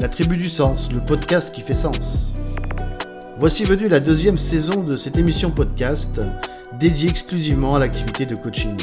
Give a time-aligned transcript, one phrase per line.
[0.00, 2.32] La Tribu du Sens, le podcast qui fait sens.
[3.36, 6.18] Voici venue la deuxième saison de cette émission podcast
[6.78, 8.74] dédiée exclusivement à l'activité de coaching.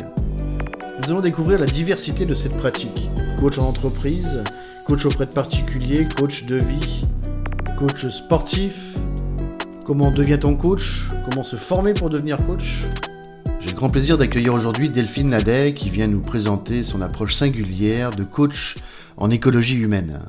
[0.84, 3.10] Nous allons découvrir la diversité de cette pratique.
[3.40, 4.44] Coach en entreprise,
[4.86, 7.02] coach auprès de particuliers, coach de vie,
[7.76, 8.96] coach sportif,
[9.86, 12.84] comment devient-on coach, comment se former pour devenir coach?
[13.60, 18.12] J'ai le grand plaisir d'accueillir aujourd'hui Delphine Ladet qui vient nous présenter son approche singulière
[18.12, 18.76] de coach
[19.18, 20.20] en écologie humaine.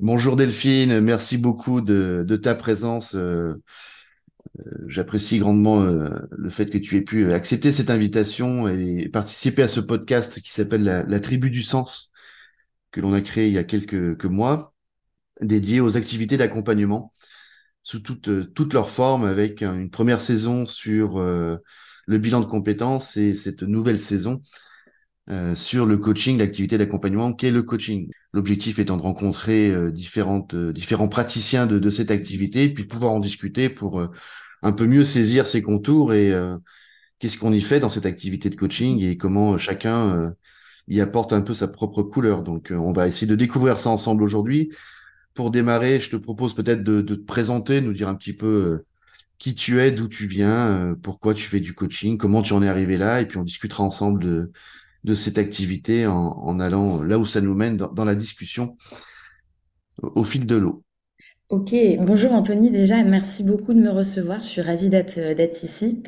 [0.00, 3.16] Bonjour Delphine, merci beaucoup de, ta présence.
[3.16, 3.54] Euh,
[4.60, 9.62] euh, j'apprécie grandement euh, le fait que tu aies pu accepter cette invitation et participer
[9.62, 12.12] à ce podcast qui s'appelle la, Tribu du Sens,
[12.92, 14.72] que l'on a créé il y a quelques, mois,
[15.40, 17.12] dédié aux activités d'accompagnement
[17.82, 23.36] sous toutes toutes leurs formes, avec une première saison sur le bilan de compétences et
[23.36, 24.40] cette nouvelle saison
[25.30, 28.10] euh, sur le coaching, l'activité d'accompagnement qu'est le coaching.
[28.32, 33.12] L'objectif étant de rencontrer euh, différentes, euh, différents praticiens de, de, cette activité, puis pouvoir
[33.12, 34.08] en discuter pour
[34.62, 36.32] un peu mieux saisir ses contours et
[37.18, 40.34] qu'est-ce qu'on y fait dans cette activité de coaching et comment chacun
[40.88, 42.42] y apporte un peu sa propre couleur.
[42.42, 44.72] Donc on va essayer de découvrir ça ensemble aujourd'hui.
[45.34, 48.82] Pour démarrer, je te propose peut-être de, de, te présenter, nous dire un petit peu
[49.38, 52.68] qui tu es, d'où tu viens, pourquoi tu fais du coaching, comment tu en es
[52.68, 54.50] arrivé là, et puis on discutera ensemble de,
[55.04, 58.76] de cette activité en, allant là où ça nous mène dans, la discussion
[60.02, 60.84] au, fil de l'eau.
[61.48, 66.02] Ok, bonjour Anthony, déjà merci beaucoup de me recevoir, je suis ravie d'être euh, ici.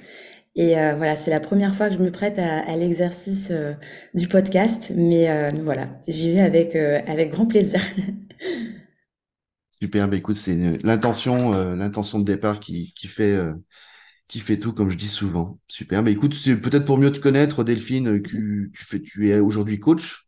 [0.56, 3.72] Et euh, voilà, c'est la première fois que je me prête à, l'exercice euh,
[4.14, 7.80] du podcast, mais voilà, j'y vais avec, avec grand plaisir.
[9.70, 13.34] Super, bah écoute, c'est l'intention, l'intention de départ qui, qui fait
[14.30, 15.58] qui fait tout, comme je dis souvent.
[15.66, 16.02] Super.
[16.04, 19.80] Mais écoute, c'est peut-être pour mieux te connaître, Delphine, que tu, fais, tu es aujourd'hui
[19.80, 20.24] coach.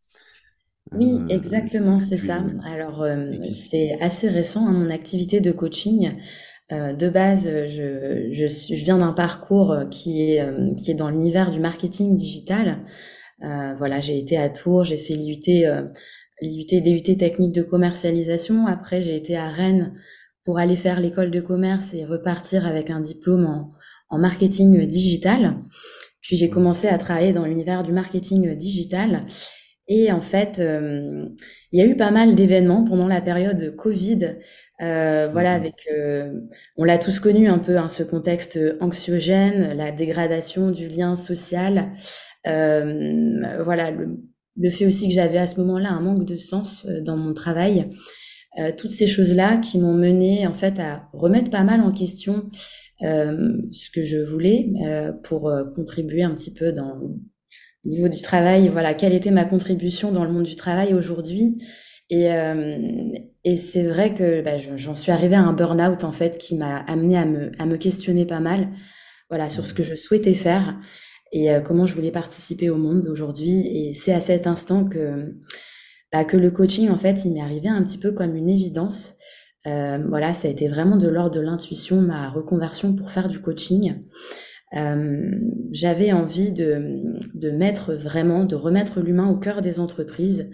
[0.91, 2.45] Oui, euh, exactement, c'est ça.
[2.65, 6.15] Alors, euh, c'est assez récent, hein, mon activité de coaching.
[6.73, 10.45] Euh, de base, je, je, viens d'un parcours qui est,
[10.77, 12.85] qui est dans l'univers du marketing digital.
[13.41, 15.65] voilà, j'ai été à Tours, j'ai fait l'IUT,
[16.41, 18.67] l'IUT, DUT technique de commercialisation.
[18.67, 19.95] Après, j'ai été à Rennes
[20.45, 23.73] pour aller faire l'école de commerce et repartir avec un diplôme en,
[24.13, 25.57] en marketing digital.
[26.21, 29.27] Puis j'ai commencé à travailler dans l'univers du marketing digital.
[29.89, 31.27] Et en fait, euh,
[31.73, 34.37] il y a eu pas mal d'événements pendant la période Covid.
[34.81, 36.33] Euh, voilà, avec, euh,
[36.77, 41.93] on l'a tous connu un peu, hein, ce contexte anxiogène, la dégradation du lien social.
[42.45, 44.19] voilà, le,
[44.57, 47.89] le, fait aussi que j'avais à ce moment-là un manque de sens dans mon travail.
[48.77, 52.51] toutes ces choses-là qui m'ont mené en fait à remettre pas mal en question
[52.92, 58.09] euh, ce que je voulais euh, pour euh, contribuer un petit peu dans le niveau
[58.09, 58.69] du travail.
[58.69, 61.63] Voilà, quelle était ma contribution dans le monde du travail aujourd'hui
[62.11, 62.29] et,
[63.43, 66.77] et c'est vrai que bah, j'en suis arrivée à un burn-out en fait qui m'a
[66.81, 68.69] amené à me, à me questionner pas mal,
[69.31, 70.79] voilà, sur ce que je souhaitais faire
[71.33, 73.67] et comment je voulais participer au monde aujourd'hui.
[73.67, 75.35] Et c'est à cet instant que
[76.13, 79.15] bah, que le coaching en fait, il m'est arrivé un petit peu comme une évidence.
[79.67, 83.41] Euh, voilà, ça a été vraiment de l'ordre de l'intuition, ma reconversion pour faire du
[83.41, 84.03] coaching.
[84.75, 85.31] Euh,
[85.71, 87.03] j'avais envie de,
[87.35, 90.51] de, mettre vraiment, de remettre l'humain au cœur des entreprises,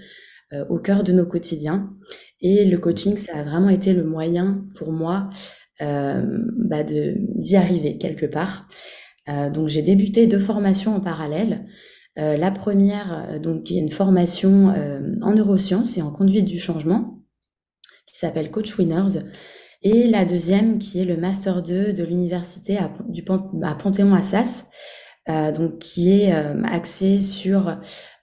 [0.52, 1.90] euh, au cœur de nos quotidiens.
[2.40, 5.30] Et le coaching, ça a vraiment été le moyen pour moi
[5.80, 8.66] bah de d'y arriver quelque part.
[9.28, 11.66] donc j'ai débuté deux formations en parallèle.
[12.16, 14.74] la première, donc, qui est une formation
[15.22, 17.17] en neurosciences et en conduite du changement,
[18.18, 19.20] qui s'appelle Coach Winners.
[19.82, 24.66] Et la deuxième qui est le Master 2 de l'université à, du Panthéon-Assas,
[25.28, 27.68] euh, donc qui est euh, axé sur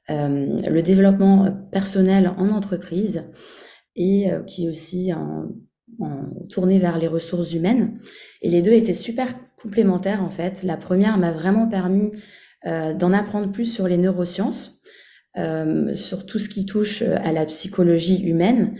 [0.09, 3.23] euh, le développement personnel en entreprise
[3.95, 5.47] et qui est aussi en,
[5.97, 7.97] vers les ressources humaines.
[8.41, 10.63] Et les deux étaient super complémentaires en fait.
[10.63, 12.11] La première m'a vraiment permis
[12.65, 14.81] d'en apprendre plus sur les neurosciences,
[15.93, 18.75] sur tout ce qui touche à la psychologie humaine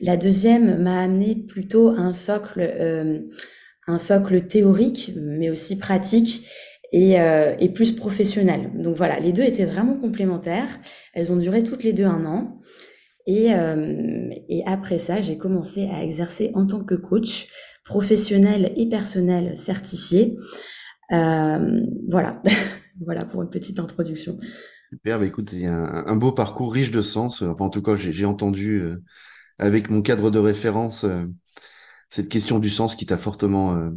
[0.00, 3.20] la deuxième m'a amené plutôt un socle, euh,
[3.86, 6.46] un socle théorique, mais aussi pratique
[6.92, 8.70] et, euh, et, plus professionnel.
[8.76, 10.78] Donc voilà, les deux étaient vraiment complémentaires.
[11.14, 12.60] Elles ont duré toutes les deux un an.
[13.26, 14.30] Et, euh,
[14.66, 17.48] après ça, j'ai commencé à exercer en tant que coach
[17.84, 20.36] professionnel et personnel certifié.
[21.10, 22.42] Voilà,
[23.04, 24.38] voilà pour une petite introduction.
[24.90, 27.42] Super, bah écoute, il y a un, beau parcours riche de sens.
[27.42, 28.82] Enfin, en tout cas, j'ai entendu
[29.58, 31.24] avec mon cadre de référence, euh,
[32.08, 33.90] cette question du sens qui t'a fortement euh,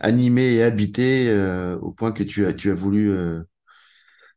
[0.00, 3.12] animé et habité euh, au point que tu as, tu as voulu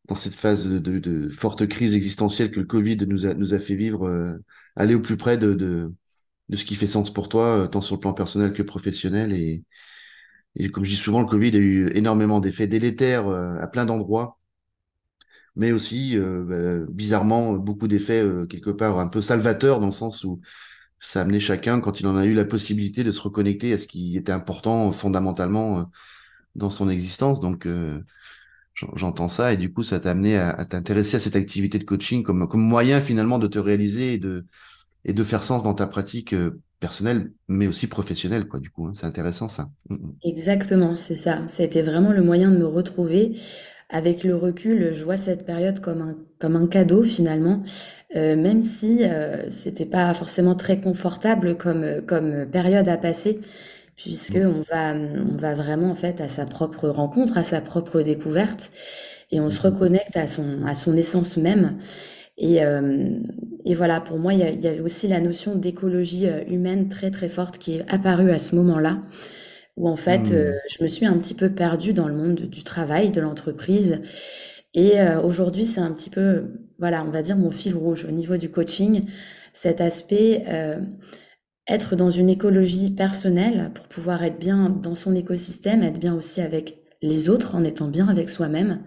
[0.08, 3.76] dans cette phase de, forte crise existentielle que le Covid nous a, nous a fait
[3.76, 4.38] vivre,
[4.76, 5.92] aller au plus près de,
[6.54, 9.34] ce qui fait sens pour toi, tant sur le plan personnel que professionnel.
[9.34, 9.64] Et,
[10.72, 14.40] comme je dis souvent, le Covid a eu énormément d'effets délétères à plein d'endroits,
[15.56, 20.42] mais aussi, bah, bizarrement, beaucoup d'effets quelque part un peu salvateurs dans le sens où
[21.00, 23.78] ça a amené chacun, quand il en a eu la possibilité, de se reconnecter à
[23.78, 25.90] ce qui était important fondamentalement
[26.56, 27.40] dans son existence.
[27.40, 27.68] Donc,
[28.96, 32.24] j'entends ça et du coup ça t'a amené à, t'intéresser à cette activité de coaching
[32.24, 34.46] comme comme moyen finalement de te réaliser et de
[35.06, 38.88] et de faire sens dans ta pratique euh, personnelle mais aussi professionnelle quoi du coup
[38.88, 38.92] hein.
[38.94, 40.16] c'est intéressant ça mm, mm.
[40.24, 43.40] exactement c'est ça ça a été vraiment le moyen de me retrouver
[43.90, 47.64] avec le recul je vois cette période comme un comme un cadeau finalement
[48.16, 53.40] euh, même si euh, c'était pas forcément très confortable comme comme période à passer
[53.96, 58.02] puisque on va, on va vraiment en fait à sa propre rencontre, à sa propre
[58.02, 58.72] découverte,
[59.32, 59.74] et on se mhm.
[59.74, 61.78] reconnecte à son, à son essence même.
[62.38, 63.10] Et, euh,
[63.64, 67.10] et voilà, pour moi, il y, y avait aussi la notion d'écologie euh, humaine très
[67.12, 69.00] très forte qui est apparue à ce moment-là,
[69.78, 70.60] où en fait, euh, mhm.
[70.70, 74.02] je me suis un petit peu perdue dans le monde du travail, de l'entreprise.
[74.74, 76.48] Et aujourd'hui, c'est un petit peu,
[76.80, 79.06] voilà, on va dire mon fil rouge au niveau du coaching,
[79.54, 80.44] cet aspect
[81.68, 86.42] être dans une écologie personnelle pour pouvoir être bien dans son écosystème, être bien aussi
[86.42, 88.84] avec les autres en étant bien avec soi-même.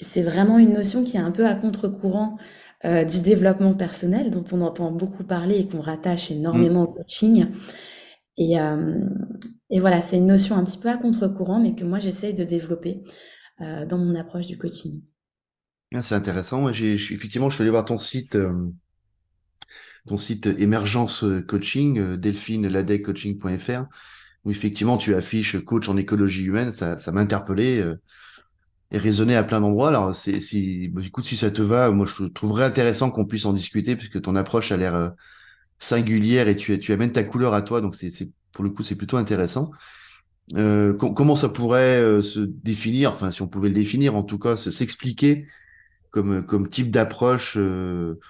[0.00, 2.36] C'est vraiment une notion qui est un peu à contre-courant
[2.84, 7.46] euh, du développement personnel dont on entend beaucoup parler et qu'on rattache énormément au coaching.
[8.36, 8.98] Et, euh,
[9.72, 12.44] et voilà, c'est une notion un petit peu à contre-courant, mais que moi j'essaye de
[12.44, 13.02] développer
[13.60, 15.02] euh, dans mon approche du coaching.
[15.92, 16.72] Ah, c'est intéressant.
[16.72, 18.36] J'ai, effectivement, je suis allé voir ton site
[20.06, 23.84] ton site Émergence Coaching, euh, delphine ladeccoaching.fr,
[24.44, 28.00] où effectivement tu affiches coach en écologie humaine, ça, ça m'a interpellé euh,
[28.90, 29.88] et résonné à plein d'endroits.
[29.88, 33.52] Alors, si, bah, écoute, si ça te va, moi je trouverais intéressant qu'on puisse en
[33.52, 35.10] discuter, puisque ton approche a l'air euh,
[35.78, 38.10] singulière et tu, amènes ta couleur à toi, donc c'est
[38.52, 39.70] pour le coup c'est plutôt intéressant.
[40.56, 44.56] Euh, comment ça pourrait se définir, enfin si on pouvait le définir, en tout cas,
[44.56, 45.46] s'expliquer
[46.12, 48.20] comme, comme type d'approche euh,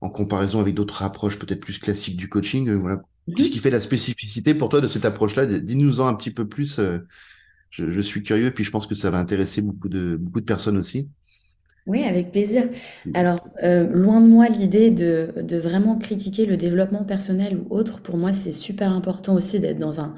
[0.00, 3.02] en comparaison avec d'autres approches peut-être plus classiques du coaching euh, voilà.
[3.28, 3.34] Mhm.
[3.36, 5.44] Qu'est-ce qui fait la spécificité pour toi de cette approche-là?
[5.46, 6.78] Dis-nous-en un petit peu plus.
[6.78, 6.98] Euh,
[7.70, 10.76] je, suis curieux, puis je pense que ça va intéresser beaucoup de, beaucoup de personnes
[10.76, 11.08] aussi.
[11.86, 12.64] Oui, avec plaisir.
[13.12, 18.00] Alors, euh, loin de moi l'idée de, de vraiment critiquer le développement personnel ou autre.
[18.00, 20.14] Pour moi, c'est super important aussi d'être dans un,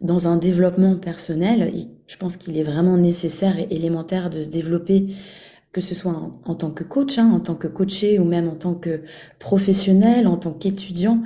[0.00, 1.72] dans un développement personnel.
[2.06, 5.08] Je pense qu'il est vraiment nécessaire et élémentaire de se développer
[5.72, 6.14] que ce soit
[6.44, 9.02] en, tant que coach, hein, en tant que coaché ou même en tant que
[9.40, 11.20] professionnel, en tant qu'étudiant.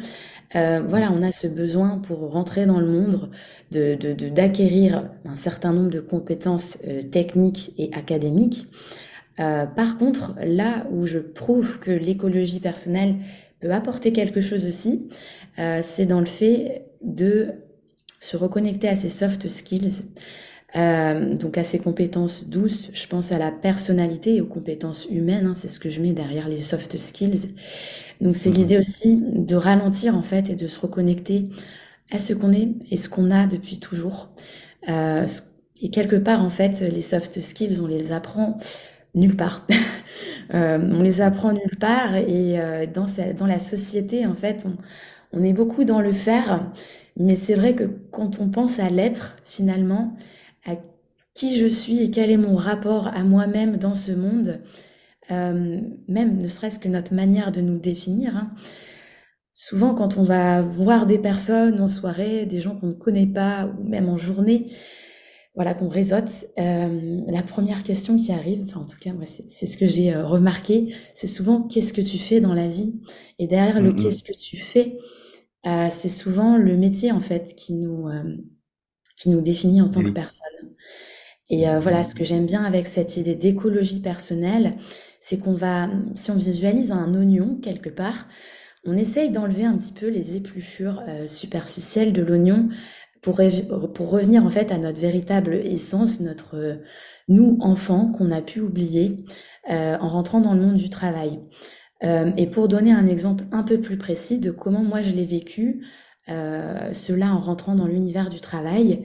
[0.56, 3.30] Euh, voilà, on a ce besoin pour rentrer dans le monde
[3.70, 3.96] de,
[4.30, 8.68] d'acquérir un certain nombre de compétences euh, techniques et académiques.
[9.40, 13.16] Euh, par contre, là où je trouve que l'écologie personnelle
[13.60, 15.08] peut apporter quelque chose aussi,
[15.82, 17.48] c'est dans le fait de
[18.20, 20.04] se reconnecter à ses soft skills,
[20.76, 25.46] euh, donc à ces compétences douces, je pense à la personnalité et aux compétences humaines,
[25.46, 27.54] hein, c'est ce que je mets derrière les soft skills.
[28.20, 28.56] Donc c'est mhm.
[28.56, 31.48] l'idée aussi de ralentir en fait et de se reconnecter
[32.10, 34.30] à ce qu'on est et ce qu'on a depuis toujours.
[34.88, 35.26] Euh,
[35.80, 38.58] et quelque part en fait, les soft skills, on les apprend
[39.18, 39.66] nulle part.
[40.54, 43.06] euh, on les apprend nulle part et euh, dans,
[43.36, 44.66] dans la société en fait,
[45.32, 46.70] on, est beaucoup dans le faire.
[47.16, 50.16] Mais c'est vrai que quand on pense à l'être, finalement,
[50.66, 50.72] à
[51.34, 54.60] qui je suis et quel est mon rapport à moi-même dans ce monde,
[55.30, 58.36] euh, même ne serait-ce que notre manière de nous définir.
[58.36, 58.50] Hein.
[59.52, 63.66] Souvent, quand on va voir des personnes en soirée, des gens qu'on ne connaît pas,
[63.66, 64.68] ou même en journée,
[65.58, 69.66] voilà, qu'on réseaute, euh, la première question qui arrive, enfin en tout cas moi c'est
[69.66, 72.94] ce que j'ai euh, remarqué, c'est souvent qu'est-ce que tu fais dans la vie?
[73.40, 74.98] Et derrière le qu'est-ce que tu fais,
[75.90, 78.08] c'est souvent le métier en fait qui nous
[79.16, 80.74] qui nous définit en tant que personne.
[81.50, 84.76] Et euh, voilà, ce que j'aime bien avec cette idée d'écologie personnelle,
[85.20, 88.28] c'est qu'on va, si on visualise un oignon quelque part,
[88.84, 92.68] on essaye d'enlever un petit peu les épluchures euh, superficielles de l'oignon
[93.22, 93.40] pour,
[93.92, 96.74] pour revenir en fait à notre véritable essence, notre euh,
[97.28, 99.24] nous enfant qu'on a pu oublier
[99.70, 101.40] en rentrant dans le monde du travail.
[102.02, 105.82] et pour donner un exemple un peu plus précis de comment moi je l'ai vécu,
[106.30, 109.04] euh, cela en rentrant dans l'univers du travail.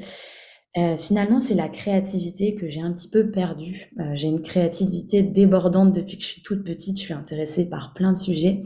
[0.77, 3.91] Euh, finalement, c'est la créativité que j'ai un petit peu perdue.
[3.99, 6.97] Euh, j'ai une créativité débordante depuis que je suis toute petite.
[6.97, 8.63] Je suis intéressée par plein de sujets.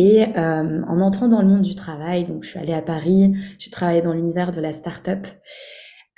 [0.00, 3.70] Et en entrant dans le monde du travail, donc je suis allée à Paris, j'ai
[3.70, 5.26] travaillé dans l'univers de la start-up.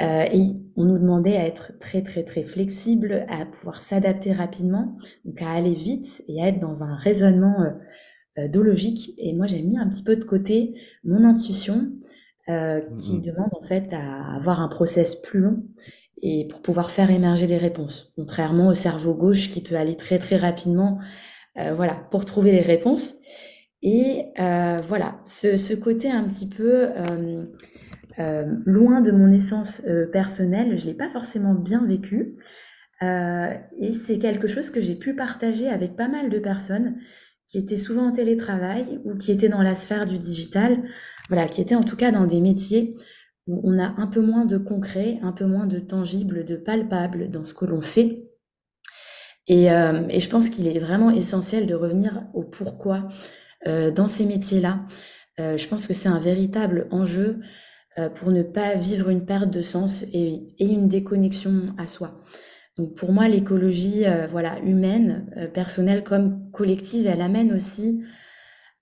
[0.00, 0.42] et
[0.76, 5.50] on nous demandait à être très très très flexible, à pouvoir s'adapter rapidement, donc à
[5.50, 7.72] aller vite et à être dans un raisonnement
[8.36, 9.14] logique.
[9.16, 11.90] Et moi, j'ai mis un petit peu de côté mon intuition,
[12.46, 15.62] qui mmh demande en fait à avoir un process plus long
[16.22, 20.18] et pour pouvoir faire émerger les réponses, contrairement au cerveau gauche qui peut aller très
[20.18, 20.98] très rapidement,
[21.58, 23.14] euh, voilà, pour trouver les réponses.
[23.82, 27.44] Et euh, voilà, ce, ce, côté un petit peu euh,
[28.18, 32.36] euh loin de mon essence euh, personnelle, je l'ai pas forcément bien vécu.
[33.02, 36.96] et c'est quelque chose que j'ai pu partager avec pas mal de personnes
[37.46, 40.82] qui étaient souvent en télétravail ou qui étaient dans la sphère du digital,
[41.28, 42.96] voilà, qui étaient en tout cas dans des métiers
[43.50, 47.44] on a un peu moins de concret, un peu moins de tangible, de palpable dans
[47.44, 48.24] ce que l'on fait.
[49.46, 54.24] Et, euh, je pense qu'il est vraiment essentiel de revenir au pourquoi euh, dans ces
[54.24, 54.80] métiers-là.
[55.38, 57.40] Euh, je pense que c'est un véritable enjeu
[58.14, 62.22] pour ne pas vivre une perte de sens et, une déconnexion à soi.
[62.78, 68.02] Donc pour moi, l'écologie, voilà, humaine, personnelle comme collective, elle amène aussi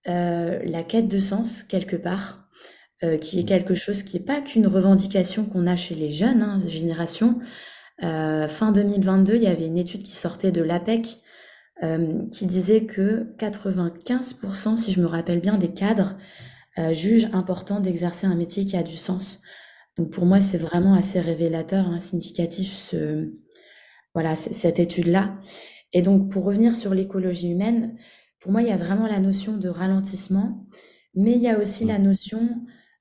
[0.05, 2.49] la quête de sens quelque part.
[3.05, 3.47] Euh, qui est mmh.
[3.47, 7.39] quelque chose qui n'est pas qu'une revendication qu'on a chez les jeunes hein, générations.
[8.03, 11.19] Euh, fin 2022, il y avait une étude qui sortait de l'APEC
[11.83, 16.17] euh, qui disait que 95%, si je me rappelle bien, des cadres
[16.93, 19.41] jugent important d'exercer un métier qui a du sens.
[19.97, 23.33] Donc pour moi, c'est vraiment assez révélateur, hein, significatif ce,
[24.15, 25.41] voilà, cette étude-là.
[25.93, 27.97] Et donc pour revenir sur l'écologie humaine,
[28.41, 30.67] pour moi, il y a vraiment la notion de ralentissement,
[31.15, 32.49] mais il y a aussi la notion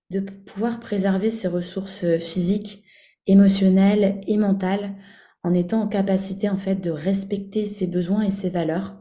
[0.09, 2.83] de pouvoir préserver ses ressources euh, physiques,
[3.27, 4.95] émotionnelles et mentales
[5.43, 8.97] en étant en capacité en fait de respecter ses besoins et ses valeurs.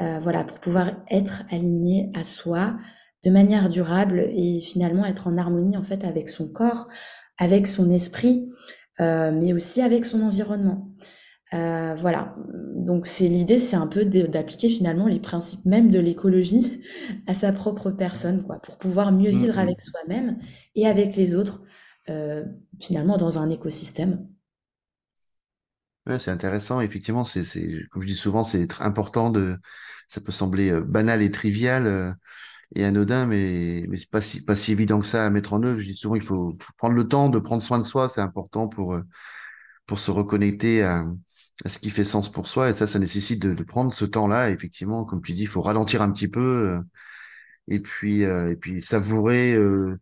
[0.00, 2.76] Euh, voilà, pour pouvoir être aligné à soi
[3.24, 6.88] de manière durable et finalement être en harmonie en fait avec son corps,
[7.38, 8.48] avec son esprit,
[9.00, 10.90] euh, mais aussi avec son environnement.
[11.52, 12.34] Euh, voilà,
[12.74, 16.80] donc c'est l'idée, c'est un peu d'appliquer finalement les principes même de l'écologie
[17.28, 19.60] à sa propre personne, quoi, pour pouvoir mieux mmh, vivre mmh.
[19.60, 20.38] avec soi-même
[20.74, 21.62] et avec les autres,
[22.80, 24.26] finalement dans un écosystème.
[26.06, 27.42] Ouais, c'est intéressant, effectivement, c'est,
[27.90, 29.56] comme je dis souvent, c'est important de,
[30.08, 32.14] ça peut sembler euh, banal et trivial
[32.74, 35.62] et anodin, mais, mais c'est pas si, pas si évident que ça à mettre en
[35.62, 35.80] œuvre.
[35.80, 38.68] Je dis souvent, il faut, prendre le temps de prendre soin de soi, c'est important
[38.68, 38.98] pour,
[39.86, 41.04] pour se reconnecter à,
[41.64, 42.70] à ce qui fait sens pour soi.
[42.70, 44.50] Et ça, ça nécessite de, prendre ce temps-là.
[44.50, 46.80] Effectivement, comme tu dis, il faut ralentir un petit peu euh,
[47.68, 49.98] et puis euh, et puis savourer euh,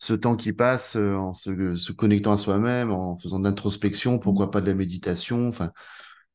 [0.00, 4.50] ce temps qui passe en se, se, connectant à soi-même, en faisant de l'introspection, pourquoi
[4.50, 5.70] pas de la méditation, enfin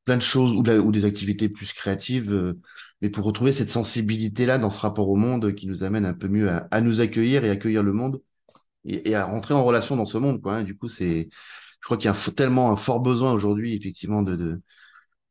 [0.06, 2.56] plein de choses ou, ou des activités plus créatives,
[3.02, 6.28] mais pour retrouver cette sensibilité-là dans ce rapport au monde qui nous amène un peu
[6.28, 8.22] mieux à, à nous accueillir et accueillir le monde
[8.86, 10.42] et, et, à rentrer en relation dans ce monde.
[10.42, 10.64] Quoi, hein.
[10.64, 11.28] Du coup, c'est
[11.86, 14.60] je crois qu'il y a tellement un fort besoin aujourd'hui, effectivement, de,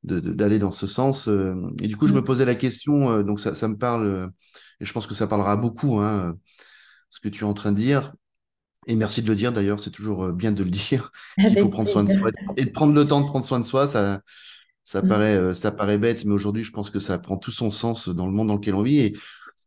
[0.04, 1.26] d'aller dans ce sens.
[1.26, 2.24] Euh, et du coup, je me mm.
[2.24, 4.28] posais la question, euh, donc ça, me parle, euh,
[4.78, 6.36] et je pense que ça parlera beaucoup, hein,
[7.10, 8.14] ce que tu es en train de dire.
[8.86, 11.10] Et merci de le dire d'ailleurs, c'est toujours bien de le dire.
[11.38, 13.64] Il faut prendre soin de soi et de prendre le temps de prendre soin de
[13.64, 13.88] soi.
[13.88, 14.20] Ça,
[14.84, 15.08] ça mm.
[15.08, 18.26] paraît, ça paraît bête, mais aujourd'hui, je pense que ça prend tout son sens dans
[18.26, 19.16] le monde dans lequel on vit et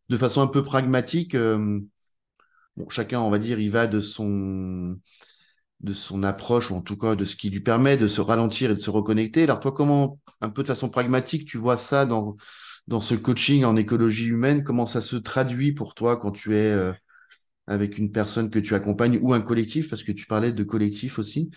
[0.10, 1.36] de façon un peu pragmatique.
[1.36, 4.98] bon, chacun, on va dire, il va de son
[5.82, 8.72] de son approche, ou en tout cas de ce qui lui permet de se ralentir
[8.72, 9.44] et de se reconnecter.
[9.44, 12.36] Alors toi, comment, un peu de façon pragmatique, tu vois ça dans,
[12.88, 14.64] dans ce coaching en écologie humaine?
[14.64, 16.94] Comment ça se traduit pour toi quand tu es euh,
[17.68, 21.20] avec une personne que tu accompagnes ou un collectif, parce que tu parlais de collectif
[21.20, 21.52] aussi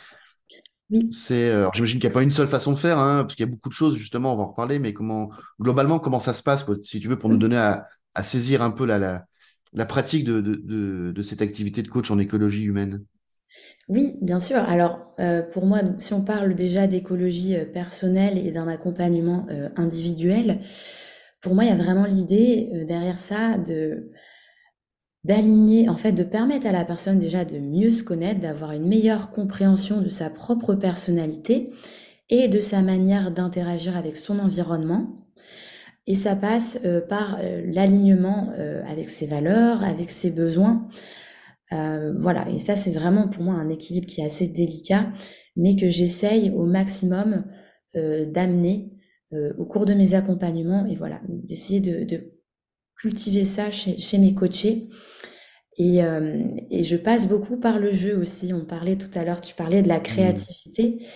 [0.91, 1.11] oui.
[1.11, 3.35] C'est, euh, alors j'imagine qu'il n'y a pas une seule façon de faire, hein, parce
[3.35, 6.21] qu'il y a beaucoup de choses justement, on va en reparler, mais comment, globalement, comment
[6.21, 8.87] ça se passe, quoi, si tu veux, pour nous donner à, à saisir un peu
[8.87, 9.25] la, la,
[9.73, 13.05] la pratique de, de, de, de cette activité de coach en écologie humaine
[13.89, 14.59] oui, bien sûr.
[14.59, 19.69] Alors, euh, pour moi, si on parle déjà d'écologie euh, personnelle et d'un accompagnement euh,
[19.77, 20.61] individuel,
[21.41, 24.11] pour moi, il y a vraiment l'idée derrière ça de
[25.25, 28.87] d'aligner, en fait, de permettre à la personne déjà de mieux se connaître, d'avoir une
[28.87, 31.71] meilleure compréhension de sa propre personnalité
[32.29, 35.27] et de sa manière d'interagir avec son environnement.
[36.07, 38.51] Et ça passe par l'alignement
[38.89, 40.89] avec ses valeurs, avec ses besoins.
[41.73, 45.13] Euh, voilà, et ça c'est vraiment pour moi un équilibre qui est assez délicat,
[45.57, 47.45] mais que j'essaye au maximum
[47.97, 48.91] euh, d'amener
[49.33, 52.33] euh, au cours de mes accompagnements, et voilà, d'essayer de,
[53.01, 54.89] cultiver ça chez, mes coachés.
[55.79, 58.53] Et, je passe beaucoup par le jeu aussi.
[58.53, 60.03] On parlait tout à l'heure, tu parlais de la mmh.
[60.03, 61.07] créativité.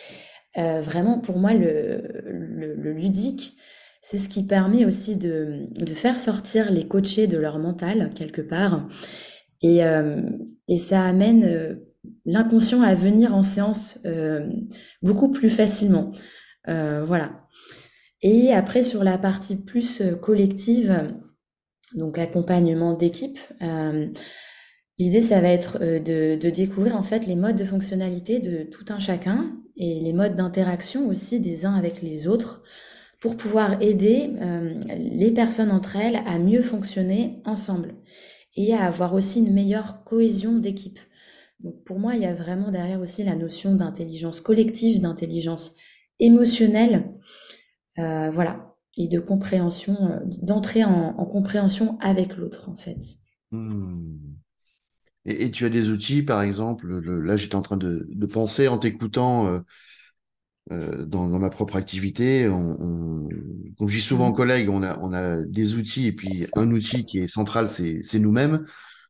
[0.57, 3.57] vraiment, pour moi, le, ludique,
[4.01, 8.43] c'est ce qui permet aussi de, de, faire sortir les coachés de leur mental quelque
[8.43, 8.87] part
[9.65, 10.21] et, euh,
[10.69, 11.75] et ça amène euh,
[12.27, 13.99] l'inconscient à venir en séance
[15.03, 16.13] beaucoup plus facilement.
[16.67, 17.47] voilà.
[18.21, 21.15] Et après, sur la partie plus collective,
[21.95, 23.39] donc accompagnement d'équipe,
[24.99, 28.85] l'idée, ça va être de, de, découvrir en fait les modes de fonctionnalité de tout
[28.89, 32.63] un chacun et les modes d'interaction aussi des uns avec les autres
[33.25, 37.95] pour pouvoir aider euh, les personnes entre elles à mieux fonctionner ensemble
[38.55, 40.99] et à avoir aussi une meilleure cohésion d'équipe.
[41.87, 45.75] Pour moi, il y a vraiment derrière aussi la notion d'intelligence collective, d'intelligence
[46.21, 47.15] émotionnelle,
[47.99, 53.01] euh, voilà, et de compréhension, euh, d'entrer en, compréhension avec l'autre en fait.
[53.51, 54.17] Hmm.
[55.25, 59.63] Et, tu as des outils, par exemple, là j'étais en train de, penser en t'écoutant
[60.73, 63.29] euh, dans, ma propre activité, on, on,
[63.77, 66.71] comme je dis souvent aux collègues, on a, on a des outils et puis un
[66.71, 68.65] outil qui est central, c'est, nous-mêmes,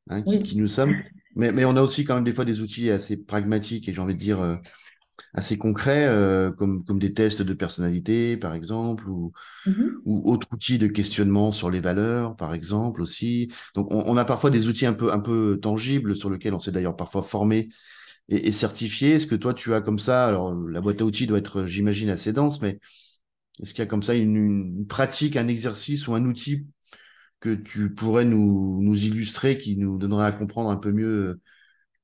[0.08, 0.94] hein, qui, qui, nous sommes.
[1.36, 4.00] Mais, mais on a aussi quand même des fois des outils assez pragmatiques et j'ai
[4.00, 4.56] envie de dire euh,
[5.32, 9.32] assez concrets, euh, comme, comme des tests de personnalité, par exemple, ou,
[9.66, 9.72] mmh
[10.04, 13.50] ou autres outils de questionnement sur les valeurs, par exemple, aussi.
[13.74, 16.60] Donc, on, on, a parfois des outils un peu, un peu tangibles sur lesquels on
[16.60, 17.68] s'est d'ailleurs parfois formé
[18.28, 19.12] et, certifié.
[19.12, 22.10] Est-ce que toi, tu as comme ça, alors la boîte à outils doit être, j'imagine,
[22.10, 22.78] assez dense, mais
[23.60, 26.66] est-ce qu'il y a comme ça une, pratique, un exercice ou un outil
[27.40, 31.40] que tu pourrais nous, nous illustrer, qui nous donnerait à comprendre un peu mieux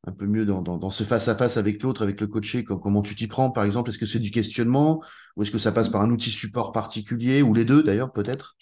[0.06, 3.26] un peu mieux dans, dans, ce face-à-face avec l'autre, avec le coaché, comment tu t'y
[3.26, 3.90] prends, par exemple?
[3.90, 5.02] Est-ce que c'est du questionnement?
[5.36, 7.42] Ou est-ce que ça passe par un outil support particulier?
[7.42, 8.56] Ou les deux d'ailleurs peut-être?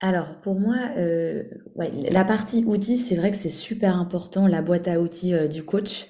[0.00, 1.42] Alors pour moi, euh,
[1.74, 5.48] ouais, la partie outils, c'est vrai que c'est super important, la boîte à outils euh,
[5.48, 6.06] du coach.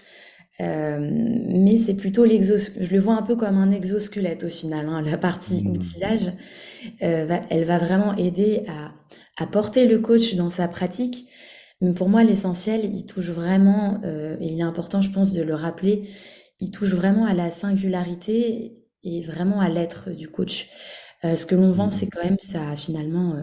[0.61, 4.89] Euh, mais c'est plutôt l'exos, je le vois un peu comme un exosquelette au final.
[4.89, 5.03] Hein.
[5.03, 5.71] La partie mmh.
[5.71, 6.33] outillage,
[6.99, 8.93] elle va vraiment aider à,
[9.43, 11.29] à, porter le coach dans sa pratique.
[11.81, 15.43] Mais pour moi, l'essentiel, il touche vraiment, euh, et il est important, je pense, de
[15.43, 16.09] le rappeler,
[16.61, 20.69] il touche vraiment à la singularité et vraiment à l'être du coach.
[21.25, 23.43] Euh, ce que l'on vend, c'est quand même ça, finalement, euh,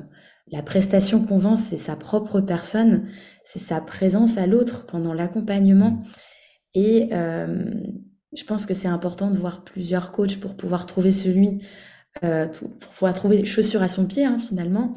[0.51, 3.07] la prestation qu'on vend, c'est sa propre personne,
[3.45, 5.91] c'est sa présence à l'autre pendant l'accompagnement.
[5.91, 6.03] Mmh.
[6.75, 11.63] Et je pense que c'est important de voir plusieurs coachs pour pouvoir trouver celui,
[12.21, 14.93] pour pouvoir trouver chaussures à son pied hein, finalement.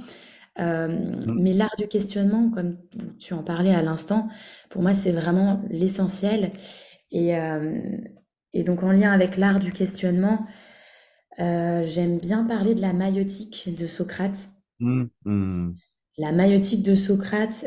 [0.58, 1.40] Euh, mmh.
[1.40, 2.76] Mais l'art du questionnement, comme
[3.18, 4.28] tu en parlais à l'instant,
[4.70, 6.52] pour moi c'est vraiment l'essentiel.
[7.10, 7.34] Et,
[8.52, 10.44] et, donc en lien avec l'art du questionnement,
[11.38, 14.50] j'aime bien parler de la maïotique de Socrate.
[14.80, 15.74] Mmh, mmh.
[16.18, 17.64] La maïotique de Socrate,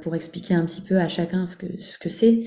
[0.00, 2.46] pour expliquer un petit peu à chacun ce que ce que c'est.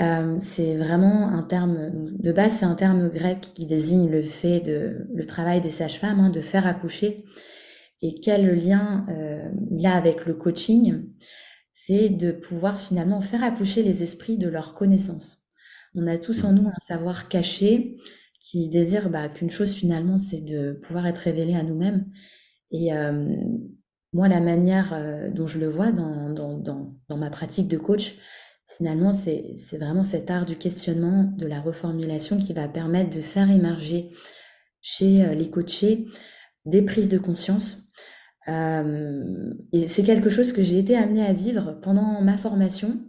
[0.00, 4.60] Euh, c'est vraiment un terme de base, c'est un terme grec qui désigne le fait
[4.60, 7.24] de le travail des sages-femmes, hein, de faire accoucher.
[8.02, 11.04] Et quel lien euh, il a avec le coaching
[11.72, 15.42] C'est de pouvoir finalement faire accoucher les esprits de leur connaissance.
[15.94, 17.96] On a tous en nous un savoir caché
[18.38, 22.06] qui désire bah, qu'une chose finalement, c'est de pouvoir être révélé à nous-mêmes.
[22.70, 23.34] Et euh,
[24.12, 27.78] moi, la manière euh, dont je le vois dans, dans, dans, dans ma pratique de
[27.78, 28.16] coach,
[28.68, 33.48] Finalement, c'est vraiment cet art du questionnement, de la reformulation qui va permettre de faire
[33.48, 34.10] émerger
[34.82, 36.08] chez les coachés
[36.66, 37.90] des prises de conscience.
[38.48, 43.00] Euh, et c'est quelque chose que j'ai été amenée à vivre pendant ma formation.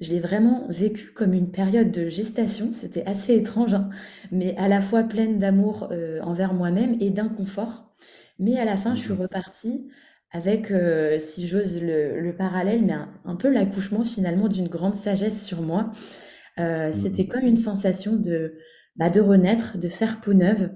[0.00, 2.70] Je l'ai vraiment vécu comme une période de gestation.
[2.72, 3.90] C'était assez étrange, hein,
[4.32, 7.94] mais à la fois pleine d'amour euh, envers moi-même et d'inconfort.
[8.38, 9.90] Mais à la fin, je suis mmh repartie
[10.32, 15.60] avec, euh, si j'ose le, parallèle, mais un, peu l'accouchement finalement d'une grande sagesse sur
[15.60, 15.92] moi.
[16.58, 17.28] Euh, c'était mmh.
[17.28, 18.54] comme une sensation de,
[18.96, 20.70] bah, de renaître, de faire peau neuve.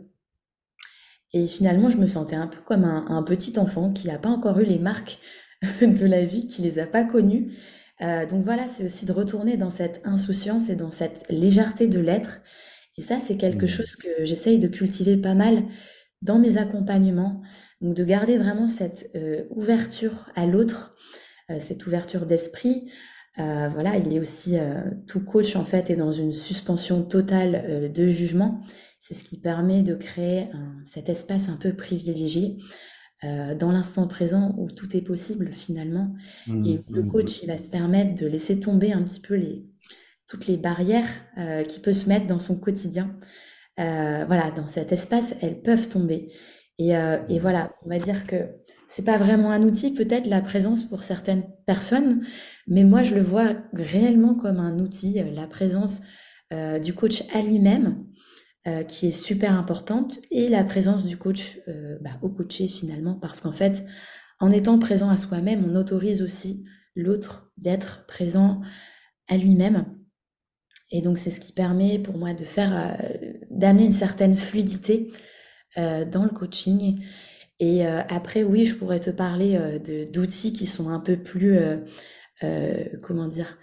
[1.34, 4.60] Et finalement, je me sentais un peu comme un, petit enfant qui n'a pas encore
[4.60, 5.18] eu les marques
[5.82, 7.52] de la vie, qui les a pas connues.
[8.02, 11.98] Euh, donc voilà, c'est aussi de retourner dans cette insouciance et dans cette légèreté de
[11.98, 12.40] l'être.
[12.96, 13.68] Et ça, c'est quelque mmh.
[13.68, 15.64] chose que j'essaye de cultiver pas mal
[16.22, 17.42] dans mes accompagnements.
[17.80, 20.94] Donc de garder vraiment cette euh, ouverture à l'autre,
[21.50, 22.90] euh, cette ouverture d'esprit.
[23.36, 24.56] Voilà, il est aussi
[25.08, 28.60] tout coach en fait est dans une suspension totale de jugement.
[29.06, 30.46] C'est ce qui permet de créer
[30.86, 32.56] cet espace un peu privilégié
[33.22, 36.14] dans l'instant présent où tout est possible finalement
[36.46, 37.08] mmh, et où le mmh.
[37.10, 39.66] coach il va se permettre de laisser tomber un petit peu les
[40.26, 41.08] toutes les barrières
[41.68, 43.14] qui peut se mettre dans son quotidien.
[43.76, 46.30] voilà, dans cet espace, elles peuvent tomber.
[46.78, 48.36] Et, euh, et, voilà, on va dire que
[48.86, 52.24] c'est pas vraiment un outil, peut-être la présence pour certaines personnes,
[52.66, 56.02] mais moi je le vois réellement comme un outil, euh, la présence
[56.52, 58.04] euh, du coach à lui-même,
[58.66, 63.14] euh, qui est super importante, et la présence du coach euh, bah, au coaché finalement,
[63.14, 63.84] parce qu'en fait,
[64.40, 66.64] en étant présent à soi-même, on autorise aussi
[66.96, 68.60] l'autre d'être présent
[69.28, 69.84] à lui-même.
[70.90, 72.96] Et donc, c'est ce qui permet pour moi de faire,
[73.50, 75.10] d'amener une certaine fluidité
[75.76, 77.04] dans le coaching.
[77.58, 79.80] Et après, oui, je pourrais te parler
[80.12, 81.58] d'outils qui sont un peu plus,
[83.02, 83.58] comment dire,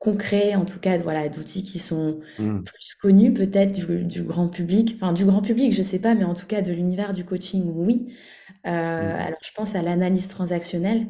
[0.00, 2.62] concrets, en tout cas, voilà, d'outils qui sont mmh.
[2.64, 4.94] plus connus peut-être du, grand public.
[4.96, 7.70] Enfin, du grand public, je sais pas, mais en tout cas de l'univers du coaching,
[7.76, 8.12] oui.
[8.64, 8.68] Mmh.
[8.68, 11.06] Alors, je pense à l'analyse transactionnelle.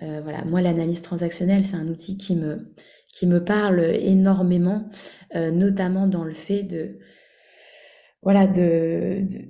[0.00, 2.72] voilà, moi, l'analyse transactionnelle, c'est un outil qui me,
[3.06, 4.88] qui me parle énormément,
[5.34, 6.98] notamment dans le fait de,
[8.22, 9.44] voilà, de, de,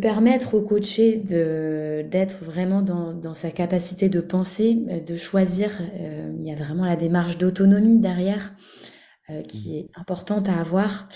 [0.00, 4.74] permettre au coaché de, d'être vraiment dans, dans, sa capacité de penser,
[5.06, 5.70] de choisir.
[6.38, 8.54] il y a vraiment la démarche d'autonomie derrière
[9.46, 9.76] qui mmh.
[9.76, 11.08] est importante à avoir.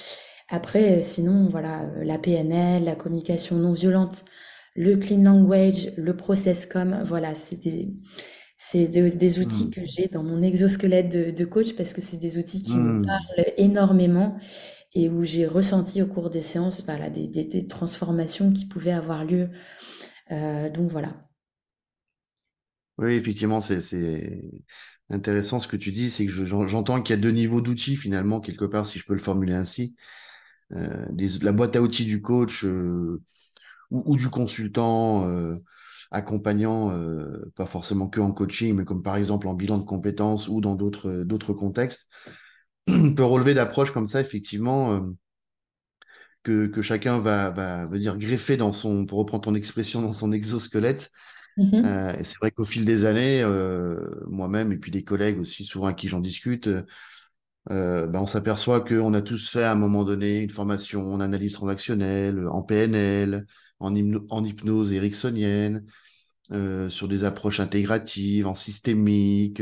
[0.48, 4.24] Après, sinon, voilà, la PNL, la communication non violente,
[4.74, 7.92] le clean language, le process com, voilà, c'est des,
[8.56, 9.70] c'est des, outils mmh.
[9.70, 13.06] que j'ai dans mon exosquelette de, coach parce que c'est des outils qui me mmh.
[13.06, 14.36] parlent énormément
[14.94, 19.50] et où j'ai ressenti au cours des séances voilà, des, transformations qui pouvaient avoir lieu.
[20.30, 21.28] Euh, donc voilà.
[22.98, 24.42] Oui, effectivement, c'est
[25.08, 28.40] intéressant ce que tu dis, c'est que j'entends qu'il y a deux niveaux d'outils finalement,
[28.40, 29.96] quelque part, si je peux le formuler ainsi.
[30.72, 31.06] Euh,
[31.40, 33.22] la boîte à outils du coach euh,
[33.90, 35.28] ou, du consultant
[36.10, 36.94] accompagnant,
[37.54, 40.76] pas forcément que en coaching, mais comme par exemple en bilan de compétences ou dans
[40.76, 42.06] d'autres contextes,
[43.16, 45.00] peut relever d'approches comme ça, effectivement, euh,
[46.42, 50.32] que, que, chacun va, va, dire greffer dans son, pour reprendre ton expression, dans son
[50.32, 51.10] exosquelette.
[51.58, 52.18] Mm-hmm.
[52.18, 53.44] et c'est vrai qu'au fil des années,
[54.26, 56.66] moi-même et puis des collègues aussi, souvent à qui j'en discute,
[57.68, 61.52] ben on s'aperçoit qu'on a tous fait à un moment donné une formation en analyse
[61.52, 63.46] transactionnelle, en PNL,
[63.80, 63.94] en,
[64.30, 65.84] en hypnose ericksonienne,
[66.52, 69.60] euh, sur des approches intégratives, en systémique.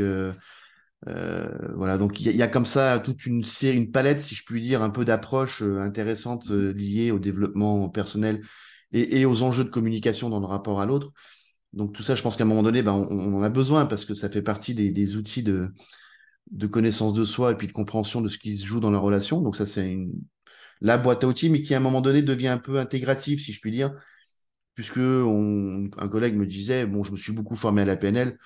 [1.07, 4.35] Euh, euh, voilà, donc il y, a comme ça toute une série, une palette, si
[4.35, 8.41] je puis dire, un peu d'approches intéressantes liées au développement personnel
[8.91, 11.11] et, aux enjeux de communication dans le rapport à l'autre.
[11.73, 14.05] Donc tout ça, je pense qu'à un moment donné, ben, on, en a besoin parce
[14.05, 15.69] que ça fait partie des, outils de,
[16.51, 18.99] de connaissance de soi et puis de compréhension de ce qui se joue dans la
[18.99, 19.41] relation.
[19.41, 19.97] Donc ça, c'est
[20.81, 23.53] la boîte à outils, mais qui à un moment donné devient un peu intégrative, si
[23.53, 23.93] je puis dire,
[24.75, 28.37] puisque un collègue me disait, bon, je me suis beaucoup formé à la PNL,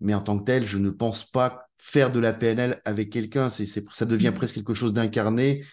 [0.00, 3.50] mais en tant que tel, je ne pense pas faire de la PNL avec quelqu'un.
[3.50, 4.34] C'est, ça devient mmh.
[4.34, 5.64] presque quelque chose d'incarné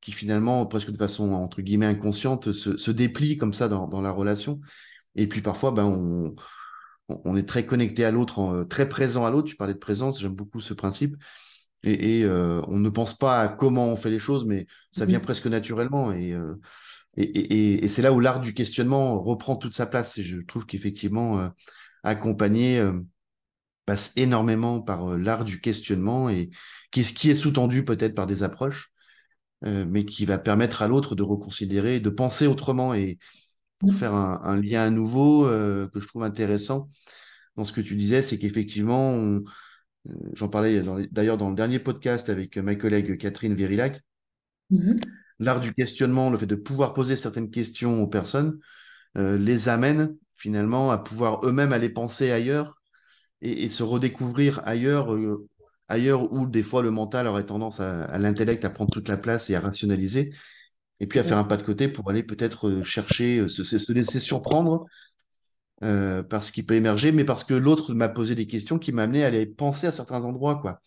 [0.00, 4.60] qui finalement, presque de façon entre guillemets inconsciente, se, déplie comme ça dans, la relation.
[5.14, 6.34] Et puis parfois, ben, on,
[7.08, 9.48] on est très connecté à l'autre, très présent à l'autre.
[9.48, 11.16] Tu parlais de présence, j'aime beaucoup ce principe.
[11.82, 15.18] Et, euh, on ne pense pas à comment on fait les choses, mais ça vient
[15.18, 15.22] mmh.
[15.22, 16.12] presque naturellement.
[16.12, 16.54] Et euh,
[17.16, 20.18] et, c'est là où l'art du questionnement reprend toute sa place.
[20.18, 21.48] Et je trouve qu'effectivement, euh,
[22.02, 22.92] accompagner euh,
[23.90, 26.50] passe énormément par euh, l'art du questionnement et
[26.92, 28.92] qui est, qui est sous-tendu peut-être par des approches,
[29.62, 33.18] mais qui va permettre à l'autre de reconsidérer, de penser autrement et
[33.78, 36.88] pour faire un, lien à nouveau que je trouve intéressant
[37.56, 39.38] dans ce que tu disais, c'est qu'effectivement,
[40.32, 44.00] j'en parlais d'ailleurs dans le dernier podcast avec ma collègue Catherine Verilac,
[44.70, 44.94] mmh.
[45.40, 48.58] L'art du questionnement, le fait de pouvoir poser certaines questions aux personnes,
[49.16, 52.79] euh, les amène finalement à pouvoir eux-mêmes aller penser ailleurs
[53.42, 55.48] et, se redécouvrir ailleurs, euh,
[55.88, 59.50] ailleurs où des fois le mental aurait tendance à, l'intellect à prendre toute la place
[59.50, 60.30] et à rationaliser,
[61.00, 64.20] et puis à faire un pas de côté pour aller peut-être euh, chercher, se, laisser
[64.20, 64.84] surprendre
[66.28, 69.24] par ce qui peut émerger, mais parce que l'autre m'a posé des questions qui m'amenaient
[69.24, 70.82] à aller penser à certains endroits, quoi.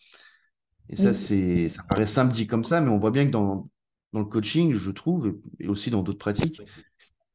[0.88, 3.68] Et ça, c'est, ça paraît simple dit comme ça, mais on voit bien que dans,
[4.12, 6.60] dans le coaching, je trouve, et aussi dans d'autres pratiques,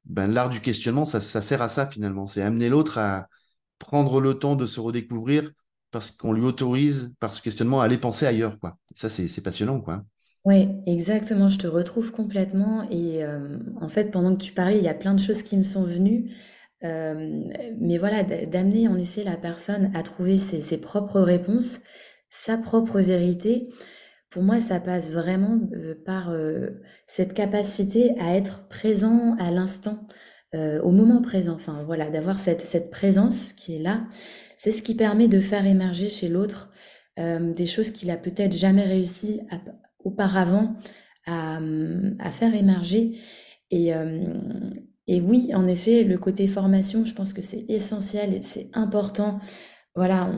[0.05, 2.25] ben, l'art du questionnement, ça, sert à ça finalement.
[2.25, 3.27] C'est amener l'autre à
[3.79, 5.51] prendre le temps de se redécouvrir
[5.91, 8.59] parce qu'on lui autorise, par ce questionnement, à aller penser ailleurs.
[8.59, 8.77] Quoi.
[8.95, 9.81] Ça, c'est passionnant.
[9.81, 10.03] quoi.
[10.45, 12.87] Oui, exactement, je te retrouve complètement.
[12.89, 15.57] Et euh, en fait, pendant que tu parlais, il y a plein de choses qui
[15.57, 16.31] me sont venues.
[16.85, 17.43] Euh,
[17.79, 21.81] mais voilà, d'amener en effet la personne à trouver ses propres réponses,
[22.29, 23.69] sa propre vérité.
[24.29, 26.31] Pour moi, ça passe vraiment euh, par
[27.05, 30.07] cette capacité à être présent à l'instant,
[30.55, 31.55] euh, au moment présent.
[31.55, 34.07] Enfin, voilà, d'avoir cette, cette présence qui est là.
[34.57, 36.71] C'est ce qui permet de faire émerger chez l'autre
[37.17, 39.41] des choses qu'il a peut-être jamais réussi
[40.05, 40.77] auparavant
[41.25, 41.59] à,
[42.17, 43.19] à, faire émerger.
[43.71, 43.91] Et,
[45.09, 49.39] et oui, en effet, le côté formation, je pense que c'est essentiel et c'est important.
[49.95, 50.31] Voilà,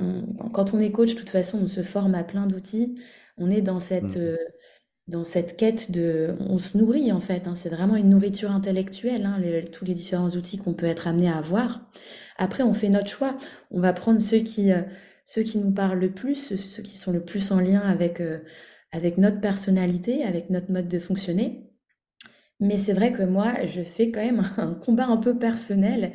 [0.54, 2.96] quand on est coach, de toute façon, on se forme à plein d'outils.
[3.38, 4.22] On est dans cette, mmh.
[4.22, 4.38] euh,
[5.08, 6.36] dans cette quête de...
[6.40, 7.56] On se nourrit en fait, hein.
[7.56, 11.38] c'est vraiment une nourriture intellectuelle, hein, tous les différents outils qu'on peut être amené à
[11.38, 11.90] avoir.
[12.38, 13.38] Après, on fait notre choix.
[13.72, 14.82] On va prendre ceux qui, euh,
[15.26, 18.40] ceux qui nous parlent le plus, ceux qui sont le plus en lien avec, euh,
[18.92, 21.71] avec notre personnalité, avec notre mode de fonctionner.
[22.62, 26.14] Mais c'est vrai que moi, je fais quand même un combat un peu personnel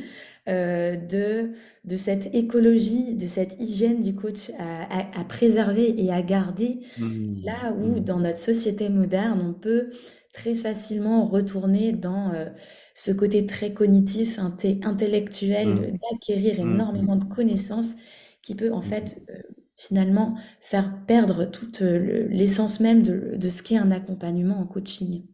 [0.48, 1.52] euh, de,
[1.84, 7.42] de cette écologie, de cette hygiène du coach à, préserver et à garder, Mmh.
[7.44, 8.00] là où Mmh.
[8.00, 9.90] dans notre société moderne, on peut
[10.32, 12.46] très facilement retourner dans euh,
[12.94, 14.38] ce côté très cognitif,
[14.84, 16.64] intellectuel, d'acquérir Mmh.
[16.64, 16.70] Mmh.
[16.74, 17.94] énormément de connaissances
[18.42, 19.38] qui peut en fait euh,
[19.74, 25.24] finalement faire perdre toute l'essence même de, de ce qu'est un accompagnement en coaching.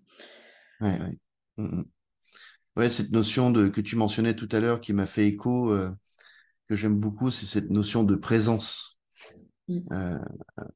[0.83, 1.19] Ouais, ouais.
[1.57, 1.85] Mmh, mmh.
[2.77, 5.91] Ouais, cette notion de, que tu mentionnais tout à l'heure qui m'a fait écho, euh,
[6.69, 8.99] que j'aime beaucoup, c'est cette notion de présence.
[9.69, 9.81] Mm.
[9.93, 10.19] Euh,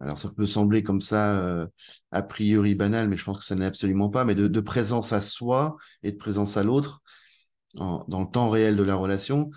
[0.00, 1.66] alors ça peut sembler comme ça euh,
[2.12, 5.12] a priori banal, mais je pense que ça n'est absolument pas, mais de, de présence
[5.12, 7.02] à soi et de présence à l'autre
[7.74, 9.50] dans le temps réel de la relation.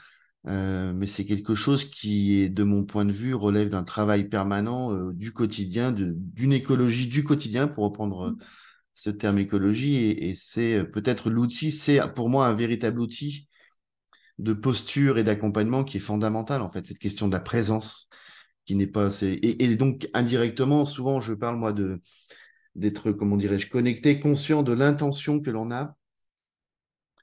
[0.47, 4.27] Euh, mais c'est quelque chose qui, est, de mon point de vue, relève d'un travail
[4.27, 8.35] permanent du quotidien, d'une écologie du quotidien, pour reprendre
[9.01, 13.47] ce terme écologie, et, et c'est euh, peut-être l'outil, c'est pour moi un véritable outil
[14.37, 18.09] de posture et d'accompagnement qui est fondamental, en fait, cette question de la présence
[18.65, 19.27] qui n'est pas assez...
[19.27, 22.01] Et, et donc, indirectement, souvent, je parle, moi, de
[22.75, 25.97] d'être, comment dirais-je, connecté, conscient de l'intention que l'on a,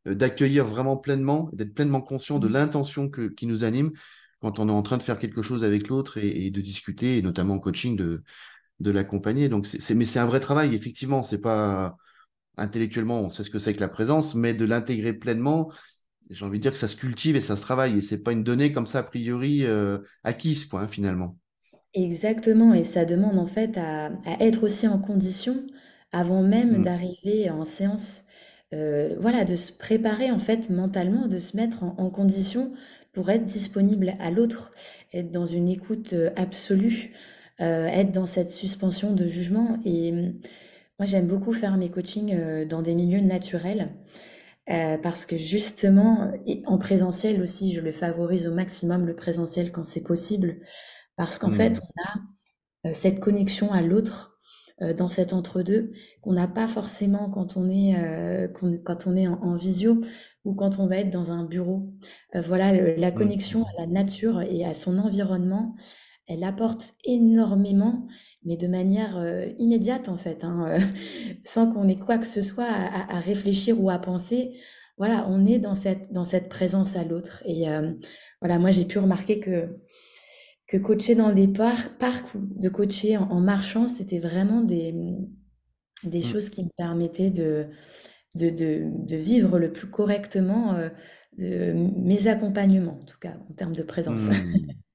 [0.06, 3.92] euh, d'accueillir vraiment pleinement, d'être pleinement conscient de l'intention que, qui nous anime
[4.40, 7.16] quand on est en train de faire quelque chose avec l'autre et, et de discuter,
[7.18, 8.22] et notamment en coaching, de,
[8.80, 9.48] de l'accompagner.
[9.48, 11.22] Donc, c'est, mais c'est un vrai travail, effectivement.
[11.22, 11.96] C'est pas
[12.58, 15.72] intellectuellement, on sait ce que c'est que la présence, mais de l'intégrer pleinement,
[16.30, 17.98] j'ai envie de dire que ça se cultive et ça se travaille.
[17.98, 21.38] Et c'est pas une donnée comme ça, a priori, euh, acquise, quoi, hein, finalement.
[21.94, 25.66] Exactement, et ça demande en fait à, à être aussi en condition
[26.12, 28.24] avant même Mm, d'arriver en séance.
[28.74, 32.72] Euh, voilà, de se préparer en fait mentalement, de se mettre en, en condition
[33.12, 34.72] pour être disponible à l'autre,
[35.14, 37.12] être dans une écoute euh, absolue,
[37.60, 39.78] euh, être dans cette suspension de jugement.
[39.84, 40.34] Et hum,
[40.98, 43.94] moi, j'aime beaucoup faire mes coachings euh, dans des milieux naturels.
[44.70, 49.72] euh, parce que justement, et en présentiel aussi, je le favorise au maximum, le présentiel
[49.72, 50.58] quand c'est possible,
[51.16, 51.96] parce qu'en fait, mm,
[52.86, 54.38] euh, cette connexion à l'autre
[54.82, 58.48] euh, dans cet entre-deux qu'on n'a pas forcément quand on est, euh,
[58.84, 60.00] quand on est en, en visio
[60.44, 61.88] ou quand on va être dans un bureau.
[62.34, 65.74] Euh, voilà, le- la connexion mm, à la nature et à son environnement,
[66.28, 68.06] elle apporte énormément,
[68.44, 70.80] mais de manière euh, immédiate en fait, hein, euh,
[71.44, 74.54] sans qu'on ait quoi que ce soit à, réfléchir ou à penser.
[74.98, 77.42] Voilà, on est dans cette, dans cette présence à l'autre.
[77.46, 77.92] Et euh,
[78.40, 79.76] voilà, moi j'ai pu remarquer que
[80.68, 84.94] que coacher dans des par- parcs ou de coacher en, en marchant, c'était vraiment des,
[86.04, 87.68] des mm, choses qui me permettaient de,
[88.36, 90.76] de, de, de vivre le plus correctement
[91.38, 94.28] de mes accompagnements, en tout cas en termes de présence.
[94.28, 94.85] mm.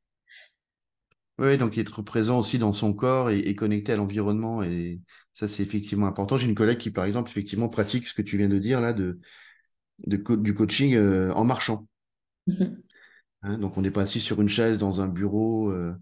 [1.42, 4.62] Oui, donc être présent aussi dans son corps et, et connecté à l'environnement.
[4.62, 5.02] Et
[5.34, 6.38] ça, c'est effectivement important.
[6.38, 8.94] J'ai une collègue qui, par exemple, effectivement, pratique ce que tu viens de dire là,
[8.94, 9.20] de,
[10.08, 11.88] de co- du coaching euh, en marchant.
[12.48, 12.82] Mhm.
[13.44, 13.58] hein.
[13.60, 15.96] donc, on n'est pas assis sur une chaise dans un bureau euh,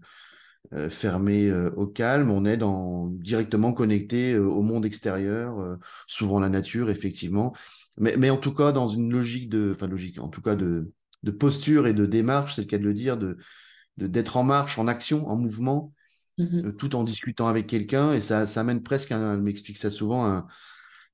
[0.74, 2.30] euh, fermé au calme.
[2.30, 7.54] On est dans, directement connecté au monde extérieur, souvent la nature, effectivement.
[7.98, 10.92] Mais, mais en tout cas, dans une logique de, enfin logique, en tout cas de,
[11.24, 13.38] de posture et de démarche, c'est le cas de le dire, de
[14.08, 15.92] d'être en marche, en action, en mouvement
[16.64, 16.76] euh, Mhm.
[16.76, 18.12] tout en discutant avec quelqu'un.
[18.12, 20.46] Et ça, ça amène presque, un, elle m'explique ça souvent, un,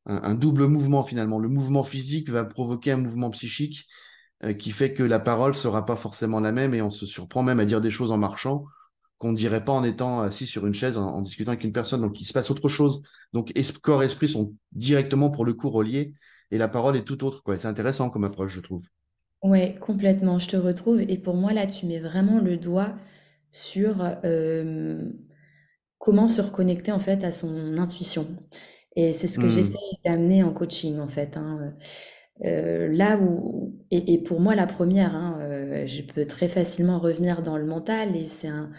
[0.06, 1.38] un- un double mouvement finalement.
[1.38, 3.86] Le mouvement physique va provoquer un mouvement psychique
[4.44, 7.42] euh, qui fait que la parole sera pas forcément la même et on se surprend
[7.42, 8.66] même à dire des choses en marchant
[9.18, 11.72] qu'on ne dirait pas en étant assis sur une chaise en, en discutant avec une
[11.72, 12.02] personne.
[12.02, 13.02] Donc il se passe autre chose.
[13.32, 16.14] Donc es- corps et esprit sont directement pour le coup reliés
[16.50, 17.42] et la parole est tout autre.
[17.42, 17.58] quoi.
[17.58, 18.86] C'est intéressant comme approche, je trouve.
[19.46, 21.00] Ouais, complètement, je te retrouve.
[21.02, 22.96] Et pour moi, là, tu mets vraiment le doigt
[23.52, 25.00] sur euh,
[25.98, 28.28] comment se reconnecter en fait à son intuition.
[28.96, 31.36] Et c'est ce que j'essaie Hmm, d'amener en coaching en fait.
[31.36, 31.74] hein.
[32.44, 36.98] Euh, là où, et, et pour moi la première, hein, euh, je peux très facilement
[37.00, 38.70] revenir dans le mental et c'est un,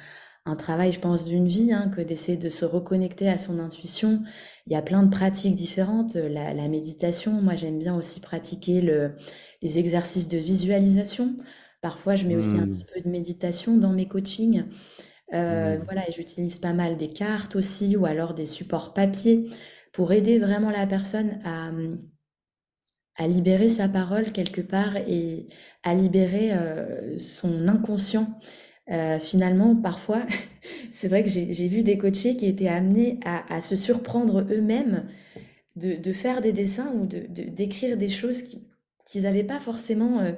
[0.48, 4.24] un travail, je pense, d'une vie hein, que d'essayer de se reconnecter à son intuition.
[4.66, 6.16] Il y a plein de pratiques différentes.
[6.16, 9.16] La, la méditation, moi j'aime bien aussi pratiquer le,
[9.62, 11.38] les exercices de visualisation.
[11.82, 14.66] Parfois, je mets aussi un petit hmm, peu de méditation dans mes coachings.
[15.34, 19.50] Euh, hmm, voilà, et j'utilise pas mal des cartes aussi ou alors des supports papier
[19.92, 21.72] pour aider vraiment la personne à,
[23.16, 25.48] à libérer sa parole quelque part et
[25.84, 28.40] à libérer euh, son inconscient.
[28.92, 30.24] Euh, finalement, parfois,
[30.92, 35.08] c'est vrai que j'ai vu des coachés qui étaient amenés à, à se surprendre eux-mêmes
[35.78, 38.68] de, de faire des dessins ou de, de- d'écrire des choses qui-
[39.06, 40.34] qu'ils n'avaient pas forcément euh,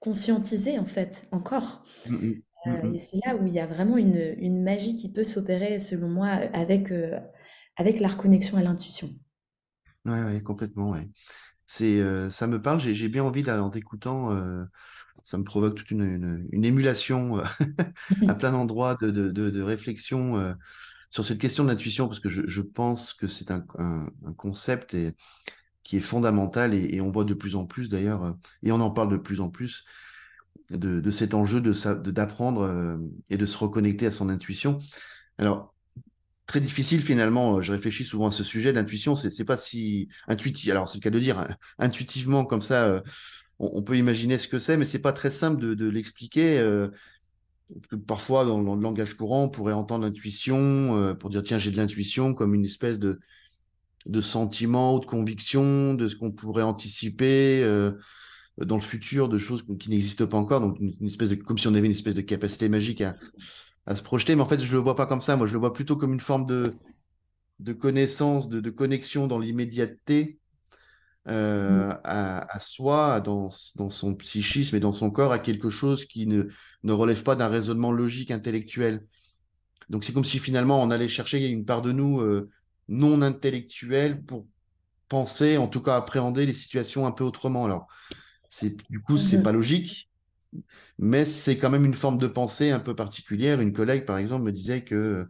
[0.00, 1.84] conscientisées en fait encore.
[2.04, 2.94] hmm, hmm.
[2.94, 6.08] et c'est là où il y a vraiment une, une magie qui peut s'opérer, selon
[6.08, 6.90] moi, avec,
[7.76, 9.10] avec la reconnexion à l'intuition.
[10.06, 11.08] Ouais, ouais, complètement, ouais.
[11.66, 14.30] C'est, ça me parle, j'ai bien envie, là, en t'écoutant,
[15.22, 17.40] ça me provoque toute une, émulation
[18.28, 20.54] à plein d'endroits de, réflexion
[21.10, 23.64] sur cette question de l'intuition, parce que je, pense que c'est un,
[24.36, 24.96] concept
[25.82, 29.10] qui est fondamental et, on voit de plus en plus d'ailleurs, et on en parle
[29.10, 29.84] de plus en plus,
[30.70, 34.78] de, cet enjeu de d'apprendre et de se reconnecter à son intuition.
[35.38, 35.74] Alors,
[36.46, 40.68] très difficile finalement, je réfléchis souvent à ce sujet, l'intuition, c'est, c'est pas si intuitif,
[40.70, 41.46] alors c'est le cas de dire, hein,
[41.78, 43.02] intuitivement comme ça,
[43.60, 46.58] on, peut imaginer ce que c'est, mais c'est pas très simple de, l'expliquer.
[46.58, 46.88] Euh,
[48.06, 50.56] parfois, dans, le langage courant, on pourrait entendre l'intuition
[50.96, 53.20] euh, pour dire tiens, j'ai de l'intuition comme une espèce de,
[54.22, 57.92] sentiment ou de conviction de ce qu'on pourrait anticiper euh,
[58.56, 60.62] dans le futur, de choses qui n'existent pas encore.
[60.62, 63.14] Donc, une, espèce de, comme si on avait une espèce de capacité magique à,
[63.94, 64.36] se projeter.
[64.36, 65.36] Mais en fait, je le vois pas comme ça.
[65.36, 66.72] Moi, je le vois plutôt comme une forme de,
[67.74, 70.39] connaissance, de connexion dans l'immédiateté
[71.28, 76.26] euh, à, soi, dans, dans, son psychisme et dans son corps, à quelque chose qui
[76.26, 76.44] ne,
[76.82, 79.06] ne relève pas d'un raisonnement logique, intellectuel.
[79.90, 82.48] Donc c'est comme si finalement on allait chercher une part de nous euh,
[82.88, 84.46] non intellectuelle pour
[85.08, 87.64] penser, en tout cas appréhender les situations un peu autrement.
[87.64, 87.86] Alors,
[88.48, 90.10] c'est du coup, c'est mmh pas logique,
[90.98, 93.60] mais c'est quand même une forme de pensée un peu particulière.
[93.60, 95.28] Une collègue, par exemple, me disait que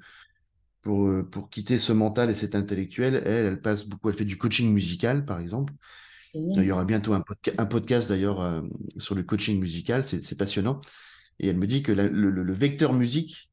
[0.83, 4.25] pour, euh, pour quitter ce mental et cet intellectuel, elle, elle passe beaucoup, elle fait
[4.25, 5.73] du coaching musical, par exemple.
[6.35, 7.25] Il y aura bientôt un,
[7.59, 8.63] un podcast d'ailleurs euh,
[8.99, 10.81] sur le coaching musical, c'est passionnant.
[11.41, 13.51] Et elle me dit que le, le, vecteur musique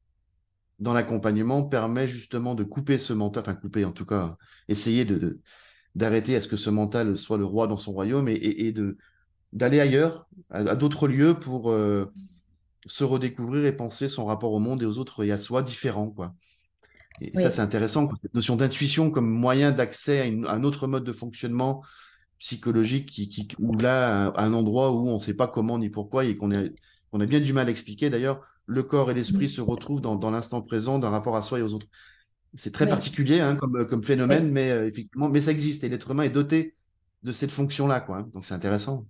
[0.78, 4.36] dans l'accompagnement permet justement de couper ce mental, enfin couper en tout cas,
[4.68, 5.40] essayer de
[5.94, 8.98] d'arrêter à ce que ce mental soit le roi dans son royaume et, et, de
[9.52, 12.04] d'aller ailleurs, à, d'autres lieux pour euh,
[12.86, 16.10] se redécouvrir et penser son rapport au monde et aux autres et à soi différent,
[16.10, 16.34] quoi.
[17.20, 21.12] Et ça, c'est intéressant, cette notion d'intuition comme moyen d'accès à, un autre mode de
[21.12, 21.82] fonctionnement
[22.38, 25.90] psychologique qui, qui où là, à un endroit où on ne sait pas comment ni
[25.90, 26.50] pourquoi et qu'on
[27.12, 28.10] on a bien du mal à expliquer.
[28.10, 29.48] D'ailleurs, le corps et l'esprit mmh.
[29.48, 31.86] se retrouvent dans, dans l'instant présent d'un rapport à soi et aux autres.
[32.54, 36.10] C'est très particulier hein, comme, comme phénomène, mais euh, effectivement, mais ça existe et l'être
[36.10, 36.74] humain est doté
[37.22, 38.18] de cette fonction-là, quoi.
[38.18, 38.30] Hein.
[38.32, 39.06] donc c'est intéressant.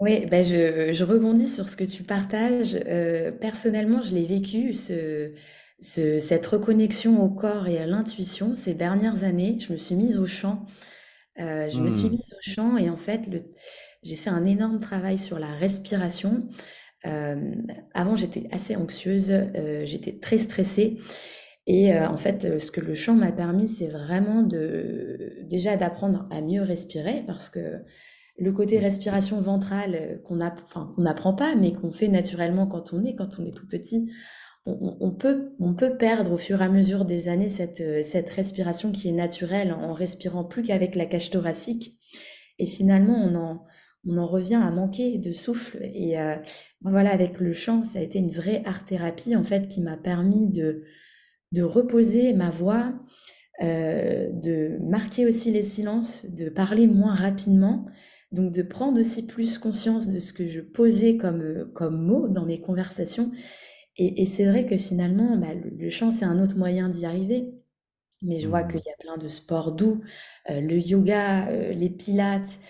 [0.00, 2.74] Oui, ben je, je, rebondis sur ce que tu partages.
[2.86, 5.32] Euh, personnellement, je l'ai vécu, ce,
[5.80, 10.26] cette reconnexion au corps et à l'intuition, ces dernières années, je me suis mise au
[10.26, 10.66] chant.
[11.38, 12.10] Euh, je me suis mmh.
[12.10, 13.22] mise au chant et en fait,
[14.02, 16.48] j'ai fait un énorme travail sur la respiration.
[17.06, 17.54] Euh,
[17.94, 20.98] avant, j'étais assez anxieuse, euh, j'étais très stressée.
[21.66, 26.40] Et en fait, ce que le chant m'a permis, c'est vraiment de déjà d'apprendre à
[26.40, 27.84] mieux respirer parce que
[28.38, 33.38] le côté respiration ventrale qu'on n'apprend pas, mais qu'on fait naturellement quand on est, quand
[33.38, 34.10] on est tout petit,
[34.66, 38.28] on, peut, on peut perdre au fur et à mesure des années cette, euh, cette
[38.28, 41.98] respiration qui est naturelle en respirant plus qu'avec la cage thoracique.
[42.58, 43.64] Et finalement, on en,
[44.06, 45.78] on en revient à manquer de souffle.
[45.94, 46.36] Et euh,
[46.82, 50.48] voilà, avec le chant, ça a été une vraie art-thérapie en fait qui m'a permis
[50.48, 50.82] de,
[51.52, 52.92] de reposer ma voix,
[53.62, 57.86] euh, de marquer aussi les silences, de parler moins rapidement.
[58.30, 62.46] Donc de prendre aussi plus conscience de ce que je posais comme, comme mots dans
[62.46, 63.32] mes conversations
[64.02, 67.52] et, c'est vrai que finalement, bah, le, chant, c'est un autre moyen d'y arriver.
[68.22, 68.68] Mais je vois mmh.
[68.68, 70.00] qu'il y a plein de sports doux,
[70.50, 72.60] euh, le yoga, euh, les pilates,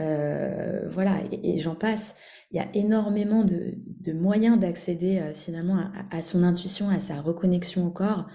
[0.00, 2.16] euh, voilà, et, j'en passe.
[2.50, 3.76] Il y a énormément de,
[4.12, 8.26] moyens d'accéder finalement à, son intuition, à sa reconnexion au corps.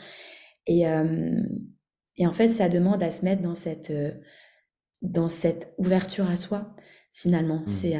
[0.68, 0.84] Et,
[2.16, 3.92] et en fait, ça demande à se mettre dans cette,
[5.02, 6.74] dans cette ouverture à soi,
[7.12, 7.64] finalement.
[7.68, 8.00] Mmh.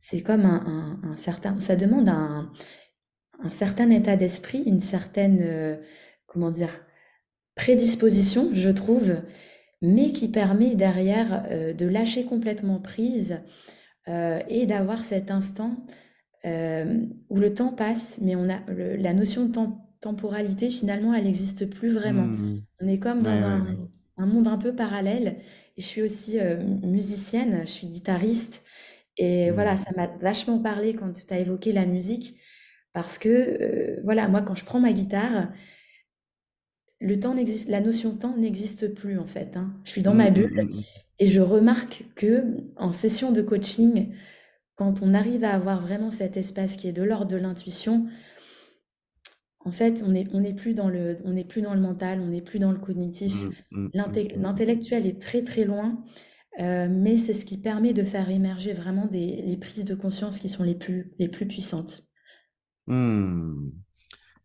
[0.00, 1.60] C'est comme un, un, certain...
[1.60, 2.50] Ça demande un,
[3.42, 5.76] un certain état d'esprit, une certaine, euh,
[6.26, 6.80] comment dire,
[7.54, 9.16] prédisposition, je trouve,
[9.82, 13.40] mais qui permet derrière euh, de lâcher complètement prise
[14.08, 15.76] euh, et d'avoir cet instant
[17.28, 19.58] où le temps passe, mais on a la notion de
[20.00, 22.22] temporalité, finalement, elle n'existe plus vraiment.
[22.22, 22.62] Mmh.
[22.80, 23.66] On est comme dans un,
[24.16, 25.38] un, monde un peu parallèle.
[25.76, 26.38] Je suis aussi
[26.84, 28.62] musicienne, je suis guitariste.
[29.16, 29.78] Et voilà, mmh.
[29.78, 32.36] ça m'a vachement parlé quand tu as évoqué la musique.
[32.96, 35.52] Parce que, euh, voilà, moi, quand je prends ma guitare,
[36.98, 39.58] le temps n'existe, la notion de temps n'existe plus, en fait.
[39.58, 39.74] Hein.
[39.84, 40.80] Je suis dans ma mmh, mmh, bulle mmh,
[41.18, 44.14] et je remarque que en session de coaching,
[44.76, 48.06] quand on arrive à avoir vraiment cet espace qui est de l'ordre de l'intuition,
[49.60, 52.40] en fait, on n'est on plus, dans le, on plus dans le mental, on n'est
[52.40, 53.34] plus dans le cognitif.
[53.92, 56.02] L'intellectuel est très très loin,
[56.60, 60.38] euh, mais c'est ce qui permet de faire émerger vraiment des, les prises de conscience
[60.38, 62.05] qui sont les plus, les plus puissantes.
[62.86, 63.70] Hmm.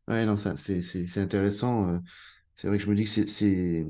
[0.07, 1.89] Ouais, non, ça, c'est, c'est, c'est intéressant.
[1.89, 1.99] euh,
[2.55, 3.87] C'est vrai que je me dis que c'est, c'est,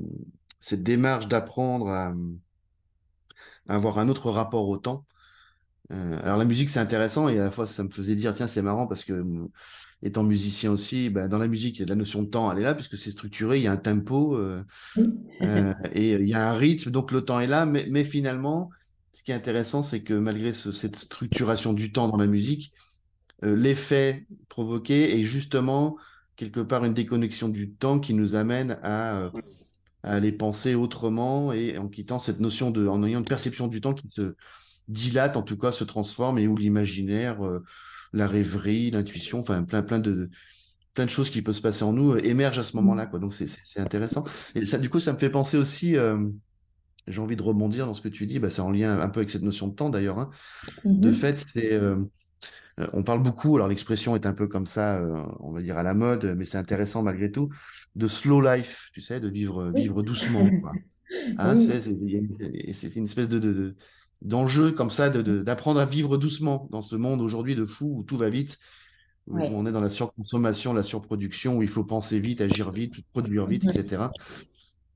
[0.60, 2.14] cette démarche d'apprendre à,
[3.68, 5.06] à avoir un autre rapport au temps.
[5.92, 8.46] Euh, alors la musique, c'est intéressant et à la fois, ça me faisait dire, tiens,
[8.48, 9.48] c'est marrant parce que euh,
[10.02, 12.52] étant musicien aussi, bah, dans la musique, il y a de la notion de temps,
[12.52, 14.64] elle est là puisque c'est structuré, il y a un tempo euh,
[15.42, 17.66] euh, et il y a un rythme, donc le temps est là.
[17.66, 18.70] Mais, mais finalement,
[19.12, 22.72] ce qui est intéressant, c'est que malgré ce- cette structuration du temps dans la musique,
[23.42, 25.96] l'effet provoqué est justement
[26.36, 29.30] quelque part une déconnexion du temps qui nous amène à, euh,
[30.02, 33.80] à aller penser autrement et en quittant cette notion de, en ayant une perception du
[33.80, 34.34] temps qui se
[34.88, 37.62] dilate, en tout cas se transforme et où l'imaginaire, euh,
[38.12, 40.30] la rêverie, l'intuition, enfin plein, plein de,
[40.94, 43.18] plein de choses qui peuvent se passer en nous euh, émergent à ce moment-là, quoi.
[43.20, 44.24] Donc c'est intéressant.
[44.54, 46.18] Et ça, du coup, ça me fait penser aussi, euh,
[47.06, 49.20] j'ai envie de rebondir dans ce que tu dis, bah, c'est en lien un peu
[49.20, 50.18] avec cette notion de temps d'ailleurs.
[50.18, 50.30] hein.
[50.84, 51.14] De Mhm.
[51.16, 51.80] fait, c'est
[52.80, 55.62] euh, euh, on parle beaucoup, alors l'expression est un peu comme ça, euh, on va
[55.62, 57.50] dire à la mode, mais c'est intéressant malgré tout,
[57.94, 60.48] de slow life, tu sais, de vivre, Oui, vivre doucement.
[61.36, 63.76] Hein, tu oui, sais, c'est une- espèce de, de- de-
[64.22, 67.98] d'enjeu comme ça, de, de- d'apprendre à vivre doucement dans ce monde aujourd'hui de fou
[67.98, 68.58] où tout va vite,
[69.26, 69.50] où, ouais.
[69.54, 73.46] on est dans la surconsommation, la surproduction, où il faut penser vite, agir vite, produire
[73.46, 74.16] vite, etc.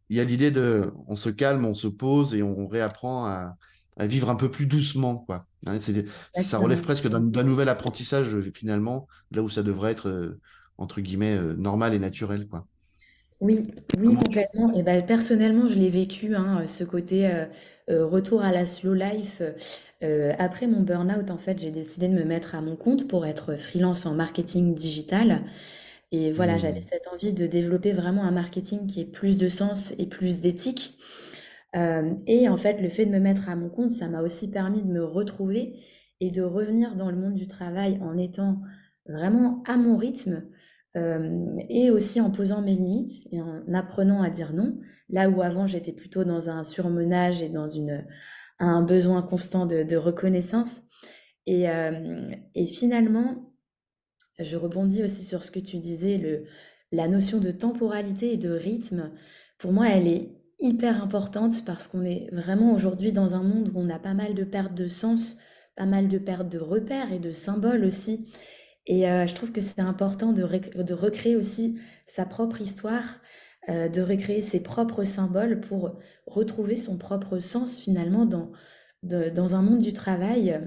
[0.09, 3.57] Il y a l'idée de, on se calme, on se pose et on réapprend à,
[3.97, 5.47] à vivre un peu plus doucement, quoi.
[5.67, 10.09] Hein, c'est, ça relève presque d'un, nouvel apprentissage euh, finalement, là où ça devrait être
[10.09, 10.41] euh,
[10.79, 12.67] entre guillemets euh, normal et naturel, quoi.
[13.41, 13.63] Oui,
[13.99, 14.73] oui, Comment complètement.
[14.75, 17.27] Et ben, personnellement, je l'ai vécu, hein, ce côté
[17.91, 19.43] euh, retour à la slow life.
[20.03, 23.27] Euh, après mon burn-out, en fait, j'ai décidé de me mettre à mon compte pour
[23.27, 25.43] être freelance en marketing digital.
[26.13, 26.83] Et voilà, j'avais Hmm.
[26.83, 30.99] cette envie de développer vraiment un marketing qui ait plus de sens et plus d'éthique.
[31.75, 34.51] Euh, et en fait, le fait de me mettre à mon compte, ça m'a aussi
[34.51, 35.75] permis de me retrouver
[36.21, 38.61] et de revenir dans le monde du travail en étant
[39.07, 40.45] vraiment à mon rythme
[40.97, 44.79] euh, et aussi en posant mes limites et en apprenant à dire non.
[45.11, 48.07] Là où avant j'étais plutôt dans un surmenage et dans une,
[48.59, 50.83] un besoin constant de, reconnaissance.
[51.47, 53.53] Et, euh, et finalement,
[54.39, 56.45] je rebondis aussi sur ce que tu disais,
[56.93, 59.13] la notion de temporalité et de rythme,
[59.59, 63.81] pour moi, elle est hyper importante parce qu'on est vraiment aujourd'hui dans un monde où
[63.81, 65.37] on a pas mal de pertes de sens,
[65.77, 68.27] pas mal de pertes de repères et de symboles aussi.
[68.87, 73.21] Et euh, je trouve que c'est important de, rec- de recréer aussi sa propre histoire,
[73.69, 78.53] euh, de recréer ses propres symboles pour retrouver son propre sens finalement dans,
[79.03, 80.61] dans un monde du travail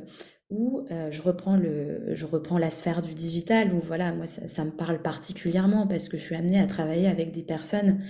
[0.50, 4.66] où euh, je reprends le, je reprends la sphère du digital, où voilà, moi ça
[4.66, 8.02] me parle particulièrement parce que je suis amenée à travailler avec des personnes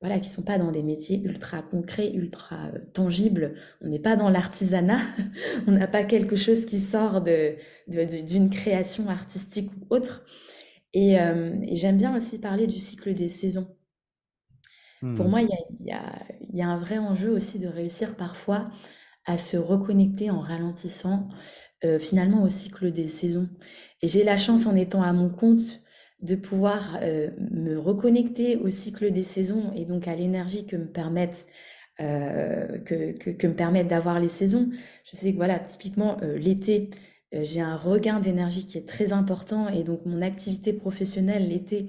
[0.00, 3.54] voilà, qui sont pas dans des métiers ultra concrets, ultra euh, tangibles.
[3.80, 5.00] On n'est pas dans l'artisanat,
[5.66, 7.56] on n'a pas quelque chose qui sort de,
[7.88, 10.24] d'une création artistique ou autre.
[10.94, 13.68] Et, euh, et j'aime bien aussi parler du cycle des saisons.
[15.14, 15.42] Pour moi, Hmm.
[15.42, 18.16] il y a, il y a- il y a un vrai enjeu aussi de réussir
[18.16, 18.70] parfois
[19.26, 21.28] à se reconnecter en ralentissant
[21.84, 23.48] euh, finalement au cycle des saisons.
[24.02, 25.82] Et j'ai la chance en étant à mon compte
[26.24, 30.86] de pouvoir euh, me reconnecter au cycle des saisons et donc à l'énergie que me
[30.86, 31.46] permettent
[32.00, 34.68] euh, que, que, me permettent d'avoir les saisons.
[35.10, 36.90] Je sais que voilà, typiquement euh, l'été,
[37.32, 41.86] j'ai un regain d'énergie qui est très important et donc mon activité professionnelle l'été,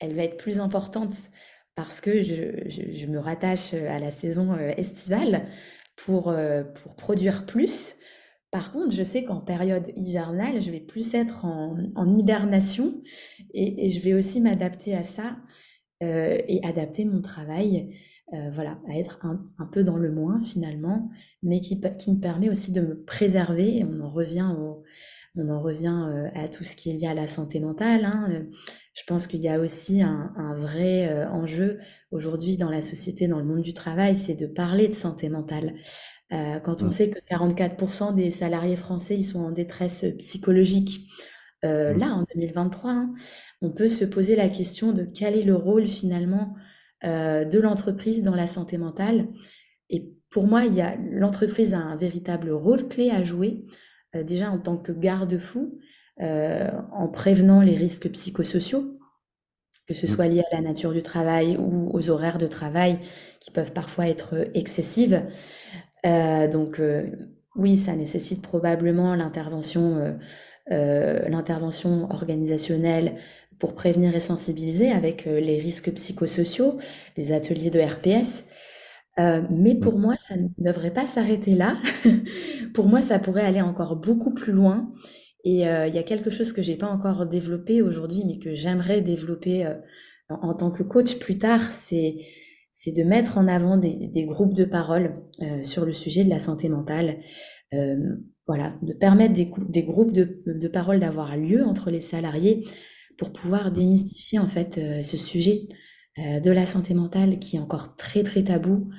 [0.00, 1.14] elle va être plus importante
[1.76, 5.46] parce que je, je- je me rattache à la saison estivale
[5.96, 6.34] pour,
[6.82, 7.94] pour produire plus.
[8.50, 11.76] Par contre, je sais qu'en période hivernale, je vais plus être en,
[12.18, 13.00] hibernation
[13.54, 15.36] et, je vais aussi m'adapter à ça
[16.02, 17.94] euh, et adapter mon travail,
[18.32, 21.10] euh, voilà, à être un, peu dans le moins finalement,
[21.44, 23.84] mais qui, me permet aussi de me préserver.
[23.84, 28.04] On en revient euh, à tout ce qui est lié à la santé mentale.
[28.04, 28.46] hein.
[28.94, 31.78] Je pense qu'il y a aussi un, vrai enjeu
[32.10, 35.76] aujourd'hui dans la société, dans le monde du travail, c'est de parler de santé mentale.
[36.32, 41.08] Euh, quand on sait que 44% des salariés français ils sont en détresse psychologique,
[41.64, 43.14] euh, là en 2023, hein,
[43.62, 46.54] on peut se poser la question de quel est le rôle finalement
[47.04, 49.28] euh, de l'entreprise dans la santé mentale.
[49.88, 53.66] Et pour moi, il y a l'entreprise a un véritable rôle clé à jouer,
[54.14, 55.78] déjà en tant que garde-fou,
[56.20, 59.00] en prévenant les risques psychosociaux,
[59.88, 60.08] que ce Hmm.
[60.14, 63.00] soit lié à la nature du travail ou aux horaires de travail
[63.40, 65.24] qui peuvent parfois être excessives.
[66.06, 67.06] Euh, donc euh,
[67.56, 70.12] oui, ça nécessite probablement l'intervention euh,
[70.70, 73.16] euh, l'intervention organisationnelle
[73.58, 76.78] pour prévenir et sensibiliser avec les risques psychosociaux,
[77.16, 78.44] des ateliers de RPS.
[79.18, 81.76] Euh, mais pour moi, ça ne devrait pas s'arrêter là.
[82.74, 84.92] pour moi, ça pourrait aller encore beaucoup plus loin.
[85.44, 88.54] Et euh, il y a quelque chose que j'ai pas encore développé aujourd'hui, mais que
[88.54, 89.74] j'aimerais développer euh,
[90.28, 92.16] en, tant que coach plus tard, c'est
[92.72, 96.40] c'est de mettre en avant des, groupes de parole euh, sur le sujet de la
[96.40, 97.18] santé mentale.
[98.46, 102.66] voilà, de permettre des, groupes de, de parole d'avoir lieu entre les salariés
[103.16, 105.68] pour pouvoir démystifier en fait ce sujet
[106.16, 108.90] de la santé mentale qui est encore très très tabou.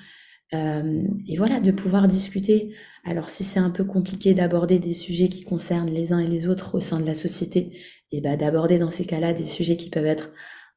[0.54, 2.74] Euh, et voilà, de pouvoir discuter.
[3.06, 6.48] Alors si c'est un peu compliqué d'aborder des sujets qui concernent les uns et les
[6.48, 7.78] autres au sein de la société,
[8.12, 10.32] et ben d'aborder dans ces cas-là des sujets qui peuvent être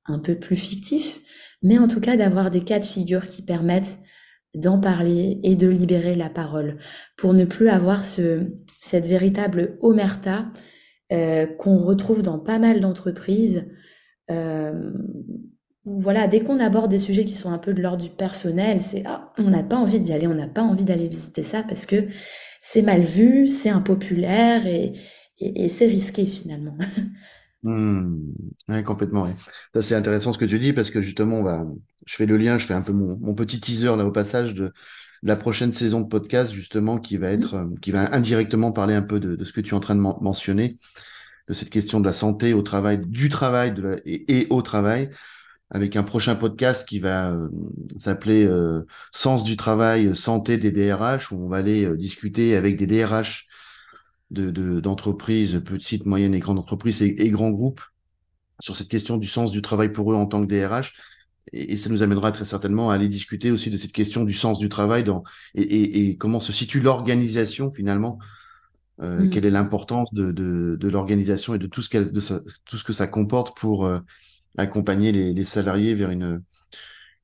[0.06, 1.20] un peu plus fictifs,
[1.64, 3.98] mais en tout cas d'avoir des cas de figure qui permettent
[4.54, 6.76] d'en parler et de libérer la parole
[7.16, 8.46] pour ne plus avoir ce,
[8.78, 10.46] cette véritable omerta
[11.12, 13.66] euh, qu'on retrouve dans pas mal d'entreprises.
[14.30, 14.92] Euh,
[15.84, 19.02] voilà, dès qu'on aborde des sujets qui sont un peu de l'ordre du personnel, c'est
[19.04, 21.84] ah, on n'a pas envie d'y aller, on n'a pas envie d'aller visiter ça parce
[21.84, 22.06] que
[22.62, 24.92] c'est mal vu, c'est impopulaire et,
[25.68, 26.78] c'est risqué finalement.
[27.64, 28.82] Mmh.
[28.84, 29.26] complètement.
[29.74, 31.64] Ça c'est intéressant ce que tu dis parce que justement, va,
[32.04, 34.72] je fais le lien, je fais un peu mon, petit teaser là au passage de,
[35.22, 37.34] la prochaine saison de podcast justement qui va mmh.
[37.34, 39.94] être, euh, qui va indirectement parler un peu de, ce que tu es en train
[39.94, 40.76] de mentionner,
[41.48, 45.08] de cette question de la santé au travail, du travail et, au travail
[45.70, 47.48] avec un prochain podcast qui va euh,
[47.96, 52.76] s'appeler euh, Sens du travail, santé des DRH, où on va aller euh, discuter avec
[52.76, 53.46] des DRH
[54.34, 57.80] d'entreprises, de, petites, moyennes et grandes entreprises et, grands groupes
[58.60, 60.94] sur cette question du sens du travail pour eux en tant que DRH.
[61.52, 64.58] Et, ça nous amènera très certainement à aller discuter aussi de cette question du sens
[64.58, 65.22] du travail dans,
[65.54, 68.18] et, et comment se situe l'organisation finalement.
[68.98, 69.30] Mmh.
[69.30, 72.20] Quelle est l'importance de, de, de l'organisation et de tout ce, de
[72.64, 73.90] tout ce que ça comporte pour
[74.56, 76.42] accompagner les, salariés vers une,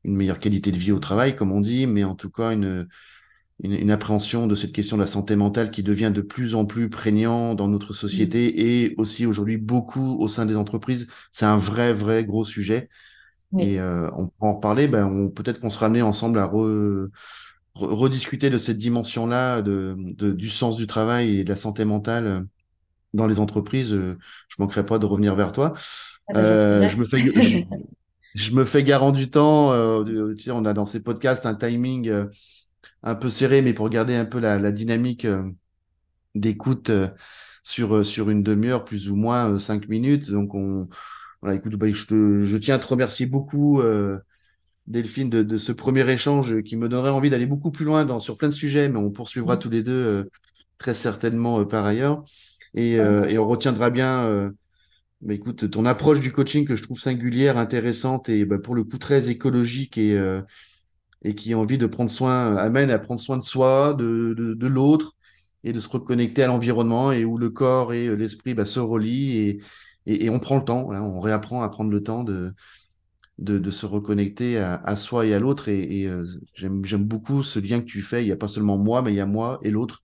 [0.05, 2.89] une meilleure qualité de vie au travail, comme on dit, mais en tout cas une,
[3.63, 6.89] une, appréhension de cette question de la santé mentale qui devient de plus en plus
[6.89, 8.61] prégnant dans notre société mmh.
[8.61, 11.09] et aussi aujourd'hui beaucoup au sein des entreprises.
[11.33, 12.89] C'est un vrai, vrai gros sujet.
[13.59, 14.87] Et euh, on peut en reparler.
[14.87, 16.51] Ben, on, peut-être qu'on sera amené ensemble à
[17.75, 22.47] rediscuter de cette dimension-là de, de, du sens du travail et de la santé mentale
[23.13, 23.91] dans les entreprises.
[23.91, 25.75] Je manquerai pas de revenir vers toi.
[26.31, 27.19] Ah bah, euh, je me fais,
[28.35, 29.73] je, me fais garant du temps.
[29.73, 32.27] Euh, tu sais, on a dans ces podcasts un timing euh,
[33.03, 35.27] un peu serré, mais pour garder un peu la, la dynamique
[36.35, 36.91] d'écoute
[37.63, 40.31] sur sur une demi-heure, plus ou moins cinq minutes.
[40.31, 40.89] Donc on,
[41.43, 43.83] voilà, écoute, bah, je, te, je tiens à te remercier beaucoup.
[44.87, 48.19] Delphine, de, de, ce premier échange qui me donnerait envie d'aller beaucoup plus loin dans,
[48.19, 50.29] sur plein de sujets, mais on poursuivra tous les deux
[50.79, 52.23] très certainement par ailleurs.
[52.75, 54.53] Et, et, on retiendra bien
[55.21, 58.85] bah, écoute, ton approche du coaching que je trouve singulière, intéressante et bah, pour le
[58.85, 60.41] coup très écologique et, euh,
[61.23, 64.55] et qui a envie de prendre soin, amène à prendre soin de soi, de, de,
[64.55, 65.17] de l'autre
[65.65, 69.37] et de se reconnecter à l'environnement et où le corps et l'esprit bah, se relient
[69.39, 69.61] et,
[70.07, 72.53] et, on prend le temps, voilà, on réapprend à prendre le temps de,
[73.39, 75.69] de, de se reconnecter à, à, soi et à l'autre.
[75.69, 78.23] Et, et euh, j'aime beaucoup ce lien que tu fais.
[78.23, 80.03] Il n'y a pas seulement moi, mais il y a moi et l'autre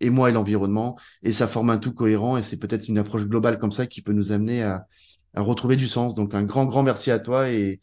[0.00, 3.26] et moi et l'environnement, et ça forme un tout cohérent, et c'est peut-être une approche
[3.26, 4.86] globale comme ça qui peut nous amener à,
[5.34, 6.14] à, retrouver du sens.
[6.14, 7.80] Donc un grand, grand merci à toi, et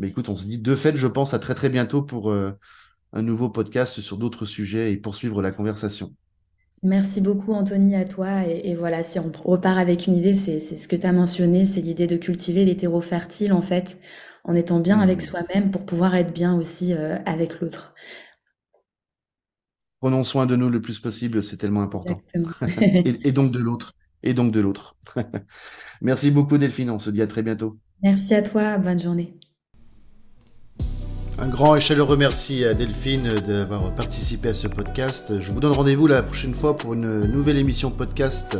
[0.00, 2.50] mais écoute, on se dit de fait, je pense, à très très bientôt pour euh,
[3.12, 6.12] un nouveau podcast sur d'autres sujets et poursuivre la conversation.
[6.82, 10.88] Merci beaucoup Anthony à toi et, voilà si on repart avec une idée c'est ce
[10.88, 13.98] que tu as mentionné c'est l'idée de cultiver les terreaux fertiles en fait
[14.44, 15.02] en étant bien mmh.
[15.02, 17.92] avec soi-même pour pouvoir être bien aussi euh, avec l'autre
[20.00, 22.20] prenons soin de nous le plus possible, c'est tellement important.
[22.80, 23.94] et, donc de l'autre.
[24.22, 24.96] Et donc de l'autre.
[26.00, 27.78] Merci beaucoup Delphine, on se dit à très bientôt.
[28.02, 29.38] Merci à toi, bonne journée.
[31.40, 35.40] Un grand et chaleureux merci à Delphine d'avoir participé à ce podcast.
[35.40, 38.58] Je vous donne rendez-vous la prochaine fois pour une nouvelle émission podcast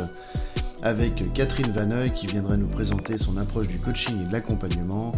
[0.81, 5.11] avec Catherine Vanneuil qui viendra nous présenter son approche du coaching et de l'accompagnement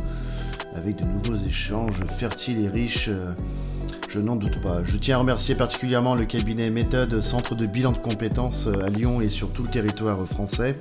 [0.75, 3.09] avec de nouveaux échanges fertiles et riches
[4.09, 4.83] je n'en doute pas.
[4.83, 9.21] Je tiens à remercier particulièrement le cabinet Méthode, centre de bilan de compétences à Lyon
[9.21, 10.73] et sur tout le territoire français,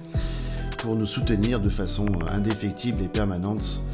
[0.78, 3.84] pour nous soutenir de façon indéfectible et permanente.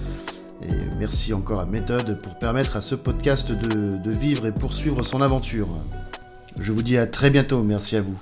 [0.63, 5.23] Et merci encore à Méthode pour permettre à ce podcast de, vivre et poursuivre son
[5.23, 5.69] aventure.
[6.61, 8.19] Je vous dis à très bientôt, merci à vous.